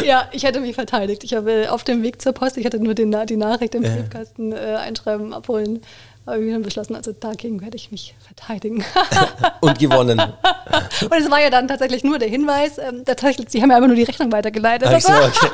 [0.05, 1.25] ja, ich hätte mich verteidigt.
[1.25, 4.53] Ich habe auf dem Weg zur Post, ich hatte nur den, die Nachricht im Briefkasten
[4.53, 5.83] äh, einschreiben, abholen
[6.27, 8.85] habe ich dann beschlossen, also dagegen werde ich mich verteidigen.
[9.61, 10.19] und gewonnen.
[10.19, 13.89] und es war ja dann tatsächlich nur der Hinweis, ähm, tatsächlich, sie haben ja einfach
[13.89, 14.89] nur die Rechnung weitergeleitet.
[14.91, 15.49] Ach so, okay.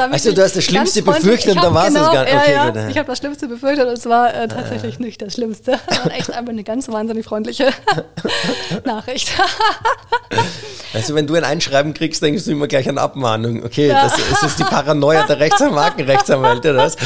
[0.10, 2.34] also du hast das Schlimmste befürchtet und da war genau, es gar nicht.
[2.34, 2.88] Okay, ja, ja.
[2.88, 5.02] Ich habe das Schlimmste befürchtet und es war äh, tatsächlich ah.
[5.02, 5.78] nicht das Schlimmste.
[5.90, 7.70] Es war echt einfach eine ganz wahnsinnig freundliche
[8.84, 9.32] Nachricht.
[10.94, 13.64] also wenn du ein Einschreiben kriegst, denkst du immer gleich an Abmahnung.
[13.64, 14.04] Okay, ja.
[14.04, 16.96] das, das ist die Paranoia der Rechts Markenrechtsanwälte, das?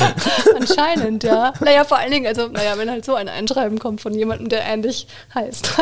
[0.55, 1.53] Anscheinend, ja.
[1.61, 4.64] Naja, vor allen Dingen, also, naja, wenn halt so ein Einschreiben kommt von jemandem, der
[4.64, 5.70] ähnlich heißt.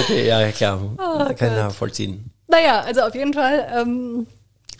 [0.00, 0.80] okay, ja, klar.
[0.98, 2.30] Oh, kann ich nachvollziehen.
[2.48, 3.68] Naja, also auf jeden Fall.
[3.74, 4.26] Ähm,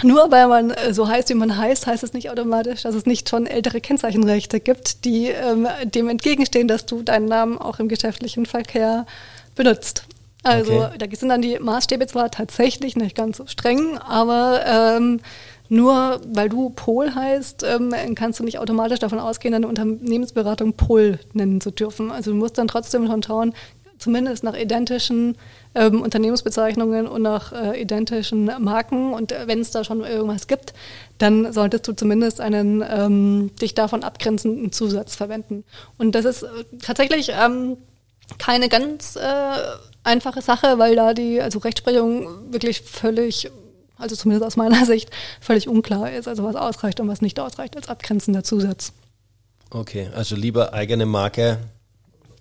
[0.02, 3.06] nur weil man äh, so heißt, wie man heißt, heißt es nicht automatisch, dass es
[3.06, 7.88] nicht schon ältere Kennzeichenrechte gibt, die ähm, dem entgegenstehen, dass du deinen Namen auch im
[7.88, 9.06] geschäftlichen Verkehr
[9.56, 10.04] benutzt.
[10.44, 10.98] Also okay.
[10.98, 15.20] da sind dann die Maßstäbe zwar tatsächlich nicht ganz so streng, aber ähm,
[15.68, 21.18] nur weil du Pol heißt, ähm, kannst du nicht automatisch davon ausgehen, deine Unternehmensberatung Pol
[21.32, 22.10] nennen zu dürfen.
[22.10, 23.54] Also du musst dann trotzdem schon schauen,
[23.98, 25.36] zumindest nach identischen
[25.74, 29.12] ähm, Unternehmensbezeichnungen und nach äh, identischen Marken.
[29.12, 30.72] Und äh, wenn es da schon irgendwas gibt,
[31.18, 35.64] dann solltest du zumindest einen ähm, dich davon abgrenzenden Zusatz verwenden.
[35.98, 36.48] Und das ist äh,
[36.82, 37.76] tatsächlich ähm,
[38.38, 39.20] keine ganz äh,
[40.04, 43.50] einfache Sache, weil da die also Rechtsprechung wirklich völlig
[43.98, 47.76] also zumindest aus meiner Sicht, völlig unklar ist, also was ausreicht und was nicht ausreicht
[47.76, 48.92] als abgrenzender Zusatz.
[49.70, 51.58] Okay, also lieber eigene Marke,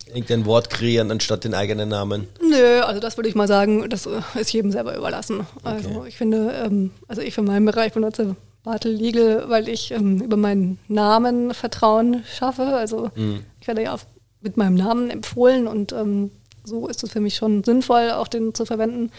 [0.08, 2.28] irgendein Wort kreieren anstatt den eigenen Namen?
[2.42, 4.08] Nö, also das würde ich mal sagen, das
[4.40, 5.46] ist jedem selber überlassen.
[5.64, 6.10] Also okay.
[6.10, 10.38] ich finde, ähm, also ich für meinen Bereich benutze Bartel Legal, weil ich ähm, über
[10.38, 12.64] meinen Namen Vertrauen schaffe.
[12.64, 13.42] Also mhm.
[13.62, 13.98] ich werde ja
[14.42, 16.32] mit meinem Namen empfohlen und ähm,
[16.64, 19.12] so ist es für mich schon sinnvoll, auch den zu verwenden.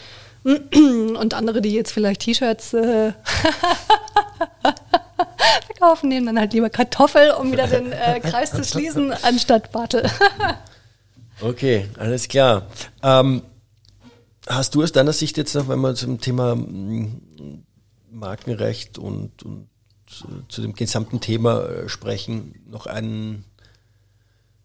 [0.43, 3.13] Und andere, die jetzt vielleicht T-Shirts äh,
[5.65, 10.09] verkaufen, nehmen dann halt lieber Kartoffel, um wieder den äh, Kreis zu schließen, anstatt Bartel.
[11.41, 12.67] okay, alles klar.
[13.03, 13.41] Ähm,
[14.47, 17.63] hast du aus deiner Sicht jetzt noch, wenn wir zum Thema mm,
[18.11, 19.67] Markenrecht und, und
[20.47, 23.45] zu dem gesamten Thema äh, sprechen, noch einen,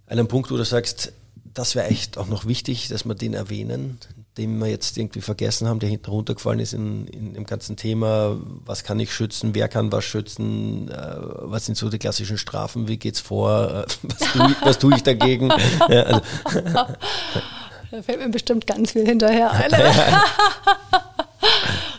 [0.06, 1.12] einen Punkt, wo du sagst,
[1.52, 3.98] das wäre echt auch noch wichtig, dass wir den erwähnen,
[4.37, 8.37] den wir jetzt irgendwie vergessen haben, der hinten runtergefallen ist in, in dem ganzen Thema,
[8.64, 12.89] was kann ich schützen, wer kann was schützen, äh, was sind so die klassischen Strafen,
[12.89, 15.51] wie geht's vor, äh, was, tue, was tue ich dagegen?
[15.89, 16.20] ja, also.
[17.91, 19.70] Da fällt mir bestimmt ganz viel hinterher ein.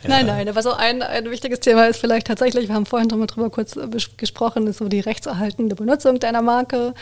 [0.08, 3.50] Nein, nein, aber so ein, ein wichtiges Thema ist vielleicht tatsächlich, wir haben vorhin drüber
[3.50, 6.94] kurz äh, gesprochen, ist so die rechtserhaltende Benutzung deiner Marke.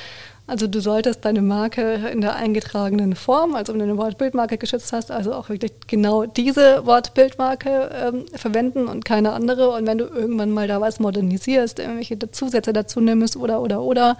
[0.45, 4.91] Also du solltest deine Marke in der eingetragenen Form, also wenn du eine Wortbildmarke geschützt
[4.91, 9.69] hast, also auch wirklich genau diese Wortbildmarke ähm, verwenden und keine andere.
[9.69, 14.17] Und wenn du irgendwann mal da was modernisierst, irgendwelche Zusätze dazu nimmst oder oder oder,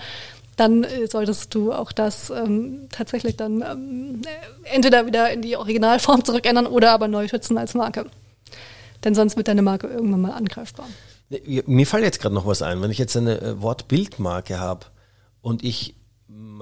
[0.55, 4.21] dann äh, solltest du auch das ähm, tatsächlich dann ähm,
[4.63, 8.05] entweder wieder in die Originalform zurückändern oder aber neu schützen als Marke.
[9.03, 10.88] Denn sonst wird deine Marke irgendwann mal angreifbar.
[11.65, 12.82] Mir fällt jetzt gerade noch was ein.
[12.82, 14.86] Wenn ich jetzt eine äh, Wortbildmarke habe
[15.41, 15.95] und ich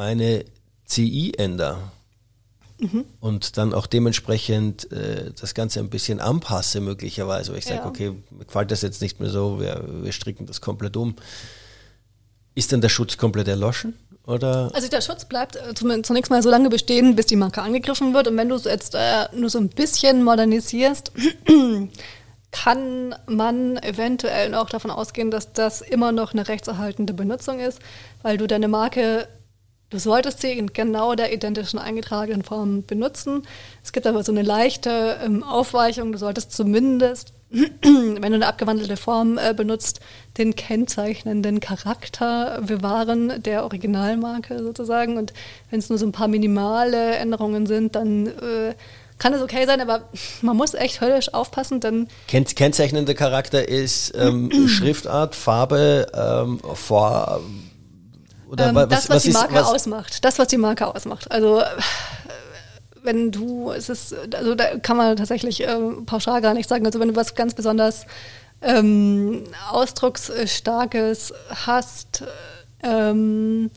[0.02, 0.45] meine
[0.86, 1.78] CI ändere
[2.80, 3.06] mhm.
[3.20, 7.86] und dann auch dementsprechend äh, das Ganze ein bisschen anpasse möglicherweise, ich sage, ja.
[7.86, 11.18] okay, mir gefällt das jetzt nicht mehr so, wir, wir stricken das komplett um.
[12.56, 13.93] Ist denn der Schutz komplett erloschen?
[14.26, 14.72] Oder?
[14.74, 18.28] Also der Schutz bleibt äh, zunächst mal so lange bestehen, bis die Marke angegriffen wird.
[18.28, 21.12] Und wenn du es jetzt äh, nur so ein bisschen modernisierst,
[22.52, 27.78] kann man eventuell noch davon ausgehen, dass das immer noch eine rechtserhaltende Benutzung ist,
[28.24, 29.28] weil du deine Marke
[29.91, 33.43] Du solltest sie in genau der identischen eingetragenen Form benutzen.
[33.83, 36.13] Es gibt aber so eine leichte ähm, Aufweichung.
[36.13, 39.99] Du solltest zumindest, wenn du eine abgewandelte Form äh, benutzt,
[40.37, 45.17] den kennzeichnenden Charakter bewahren der Originalmarke sozusagen.
[45.17, 45.33] Und
[45.69, 48.75] wenn es nur so ein paar minimale Änderungen sind, dann äh,
[49.17, 50.05] kann es okay sein, aber
[50.41, 52.07] man muss echt höllisch aufpassen, denn.
[52.29, 57.41] Kenn kennzeichnender Charakter ist ähm, Schriftart, Farbe, ähm, Vor
[58.52, 60.26] oder ähm, was, das, was, was die Marke was ausmacht.
[60.26, 61.32] Das, was die Marke ausmacht.
[61.32, 61.64] Also
[63.04, 66.86] wenn du, es ist, also da kann man tatsächlich äh, pauschal gar nicht sagen.
[66.86, 68.06] Also wenn du was ganz besonders
[68.62, 71.34] ähm, Ausdrucksstarkes
[71.66, 72.24] hast,
[72.84, 73.72] ähm,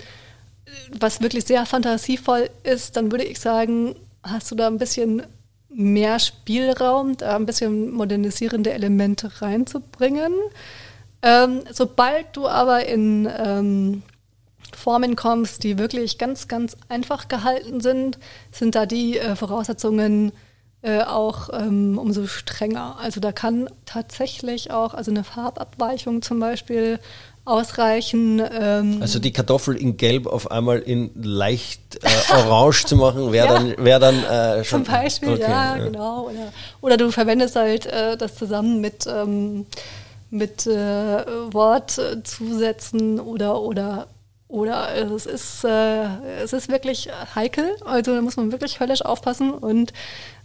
[0.98, 5.22] was wirklich sehr fantasievoll ist, dann würde ich sagen, hast du da ein bisschen
[5.68, 10.32] mehr Spielraum, da ein bisschen modernisierende Elemente reinzubringen.
[11.22, 14.02] Ähm, sobald du aber in ähm,
[14.76, 18.18] Formen kommst, die wirklich ganz, ganz einfach gehalten sind,
[18.50, 20.32] sind da die äh, Voraussetzungen
[20.82, 22.96] äh, auch ähm, umso strenger.
[23.00, 26.98] Also da kann tatsächlich auch, also eine Farbabweichung zum Beispiel
[27.46, 28.42] ausreichen.
[28.52, 33.46] Ähm also die Kartoffel in Gelb auf einmal in leicht äh, orange zu machen, wäre
[33.46, 33.52] ja.
[33.54, 34.84] dann, wär dann äh, schon.
[34.84, 36.24] Zum Beispiel, okay, ja, ja, genau.
[36.28, 39.66] Oder, oder du verwendest halt äh, das zusammen mit, ähm,
[40.30, 40.72] mit äh,
[41.52, 44.08] Wortzusätzen oder, oder
[44.54, 46.04] oder es ist, äh,
[46.42, 49.92] es ist wirklich heikel, also da muss man wirklich höllisch aufpassen und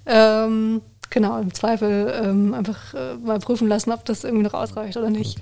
[0.07, 0.82] ähm,
[1.12, 5.12] genau, im Zweifel ähm, einfach äh, mal prüfen lassen, ob das irgendwie noch ausreicht oder
[5.12, 5.39] nicht.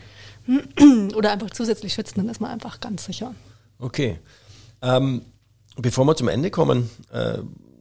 [1.15, 3.33] oder einfach zusätzlich schützen, dann ist man einfach ganz sicher.
[3.79, 4.19] Okay.
[4.81, 5.21] Ähm,
[5.77, 7.37] bevor wir zum Ende kommen, äh,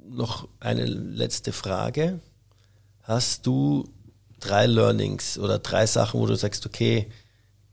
[0.08, 2.20] noch eine letzte Frage.
[3.02, 3.88] Hast du
[4.38, 7.08] drei Learnings oder drei Sachen, wo du sagst, okay,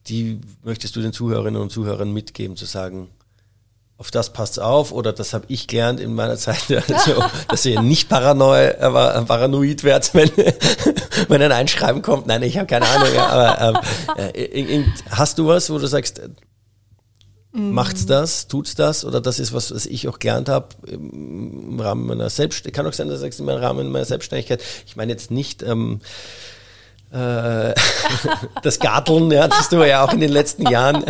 [0.07, 3.09] die möchtest du den Zuhörerinnen und Zuhörern mitgeben, zu sagen,
[3.97, 7.81] auf das passt auf oder das habe ich gelernt in meiner Zeit, also, dass ihr
[7.81, 10.29] nicht paranoid, aber äh, paranoid werdet, wenn,
[11.29, 12.27] wenn ein Einschreiben kommt.
[12.27, 13.17] Nein, ich habe keine Ahnung.
[13.17, 13.83] aber
[14.17, 16.21] ähm, äh, hast du was, wo du sagst,
[17.53, 17.71] mm.
[17.71, 22.07] macht's das, tut's das oder das ist was, was ich auch gelernt habe im Rahmen
[22.07, 22.83] meiner Selbstständigkeit.
[22.83, 24.61] Kann auch sein, dass du sagst, im Rahmen meiner Selbstständigkeit.
[24.85, 26.01] Ich meine jetzt nicht ähm,
[27.13, 27.73] äh,
[28.63, 31.03] das Garteln, ja, das du ja auch in den letzten Jahren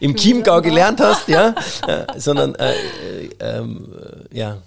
[0.00, 1.54] im Chiemgau gelernt hast, ja,
[1.86, 2.74] äh, sondern äh,
[3.40, 3.88] ähm,
[4.32, 4.58] ja.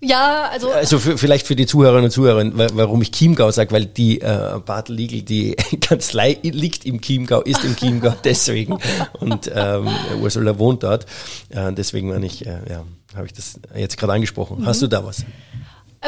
[0.00, 0.70] Ja, also.
[0.70, 4.60] Also für, vielleicht für die Zuhörerinnen und Zuhörer, warum ich Chiemgau sage, weil die äh,
[4.86, 8.78] Legal, die Kanzlei liegt im Chiemgau, ist im Chiemgau deswegen
[9.18, 9.88] und ähm,
[10.20, 11.06] Ursula wohnt dort.
[11.48, 12.84] Äh, deswegen meine ich, äh, ja,
[13.16, 14.60] habe ich das jetzt gerade angesprochen.
[14.60, 14.66] Mhm.
[14.66, 15.24] Hast du da was?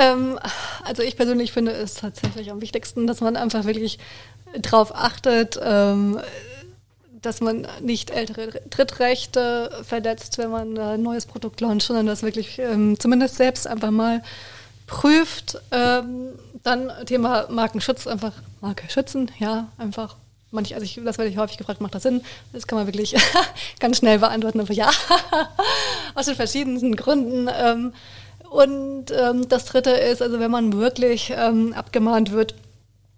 [0.00, 0.38] Ähm,
[0.84, 3.98] also ich persönlich finde es tatsächlich am wichtigsten, dass man einfach wirklich
[4.58, 6.20] darauf achtet, ähm,
[7.22, 12.58] dass man nicht ältere Trittrechte verletzt, wenn man ein neues Produkt launcht, sondern das wirklich
[12.58, 14.22] ähm, zumindest selbst einfach mal
[14.86, 15.60] prüft.
[15.70, 16.30] Ähm,
[16.62, 20.16] dann Thema Markenschutz, einfach Marke schützen, ja, einfach.
[20.50, 22.22] Manch, also ich, das werde ich häufig gefragt, macht das Sinn?
[22.52, 23.14] Das kann man wirklich
[23.80, 24.90] ganz schnell beantworten, einfach ja,
[26.14, 27.48] aus den verschiedensten Gründen.
[27.52, 27.92] Ähm,
[28.50, 32.56] und ähm, das Dritte ist, also wenn man wirklich ähm, abgemahnt wird,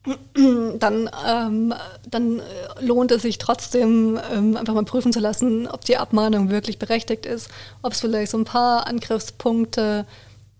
[0.34, 1.74] dann, ähm,
[2.06, 6.50] dann äh, lohnt es sich trotzdem, ähm, einfach mal prüfen zu lassen, ob die Abmahnung
[6.50, 7.48] wirklich berechtigt ist,
[7.80, 10.04] ob es vielleicht so ein paar Angriffspunkte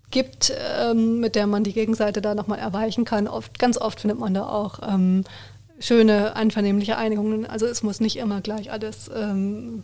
[0.09, 3.27] gibt, ähm, mit der man die Gegenseite da nochmal erweichen kann.
[3.27, 5.23] Oft, ganz oft findet man da auch ähm,
[5.77, 7.45] schöne, einvernehmliche Einigungen.
[7.45, 9.83] Also es muss nicht immer gleich alles ähm,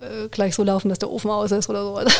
[0.00, 2.00] äh, gleich so laufen, dass der Ofen aus ist oder so.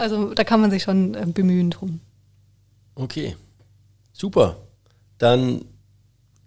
[0.00, 2.00] also da kann man sich schon äh, bemühen drum.
[2.94, 3.36] Okay,
[4.12, 4.56] super
[5.20, 5.64] dann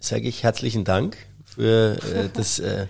[0.00, 2.58] sage ich herzlichen Dank für äh, das.
[2.58, 2.86] Äh,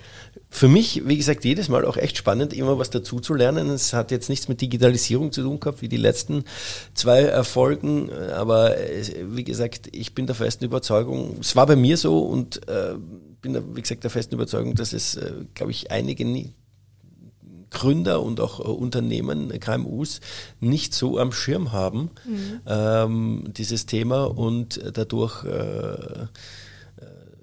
[0.50, 3.70] für mich, wie gesagt, jedes Mal auch echt spannend, immer was dazu zu lernen.
[3.70, 6.44] Es hat jetzt nichts mit Digitalisierung zu tun gehabt, wie die letzten
[6.94, 8.08] zwei Erfolgen.
[8.12, 12.68] Aber äh, wie gesagt, ich bin der festen Überzeugung, es war bei mir so und
[12.68, 12.94] äh,
[13.42, 16.54] bin, wie gesagt, der festen Überzeugung, dass es, äh, glaube ich, einige nie,
[17.74, 20.20] Gründer und auch äh, Unternehmen, KMUs,
[20.60, 22.60] nicht so am Schirm haben, mhm.
[22.66, 26.26] ähm, dieses Thema und dadurch äh, äh,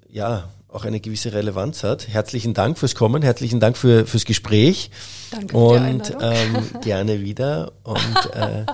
[0.08, 2.08] ja auch eine gewisse Relevanz hat.
[2.08, 4.90] Herzlichen Dank fürs Kommen, herzlichen Dank für, fürs Gespräch.
[5.30, 7.72] Danke und für ähm, gerne wieder.
[7.84, 7.96] Und
[8.34, 8.64] äh,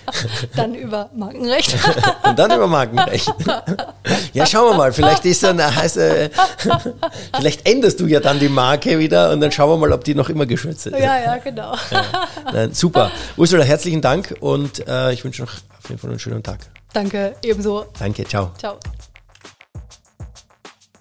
[0.56, 1.76] dann über Markenrecht.
[2.24, 3.32] und dann über Markenrecht.
[4.32, 4.92] ja, schauen wir mal.
[4.92, 6.30] Vielleicht ist dann heißt, äh,
[7.36, 10.14] vielleicht änderst du ja dann die Marke wieder und dann schauen wir mal, ob die
[10.14, 10.98] noch immer geschützt ist.
[10.98, 11.74] Ja, ja, genau.
[11.90, 12.04] Ja.
[12.52, 13.10] Nein, super.
[13.36, 16.60] Ursula, herzlichen Dank und äh, ich wünsche noch auf jeden Fall einen schönen Tag.
[16.92, 17.86] Danke, ebenso.
[17.98, 18.52] Danke, ciao.
[18.58, 18.78] Ciao.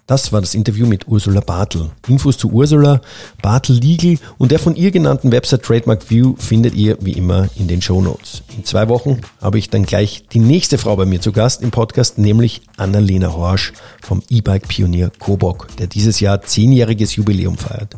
[0.08, 1.92] Das war das Interview mit Ursula Bartel.
[2.08, 3.02] Infos zu Ursula,
[3.42, 7.68] Bartel Legal und der von ihr genannten Website Trademark View findet ihr wie immer in
[7.68, 8.42] den Show Notes.
[8.56, 11.72] In zwei Wochen habe ich dann gleich die nächste Frau bei mir zu Gast im
[11.72, 17.98] Podcast, nämlich Annalena Horsch vom E-Bike-Pionier Kobok, der dieses Jahr zehnjähriges Jubiläum feiert.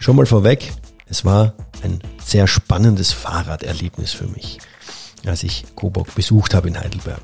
[0.00, 0.70] Schon mal vorweg,
[1.08, 4.58] es war ein sehr spannendes Fahrraderlebnis für mich,
[5.24, 7.22] als ich Kobok besucht habe in Heidelberg.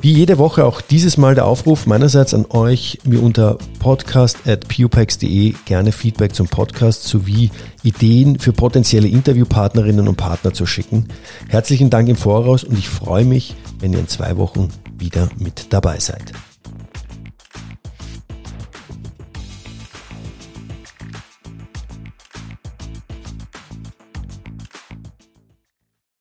[0.00, 5.90] Wie jede Woche auch dieses Mal der Aufruf meinerseits an euch, mir unter podcast.pupex.de gerne
[5.90, 7.50] Feedback zum Podcast sowie
[7.82, 11.08] Ideen für potenzielle Interviewpartnerinnen und Partner zu schicken.
[11.48, 15.72] Herzlichen Dank im Voraus und ich freue mich, wenn ihr in zwei Wochen wieder mit
[15.72, 16.32] dabei seid.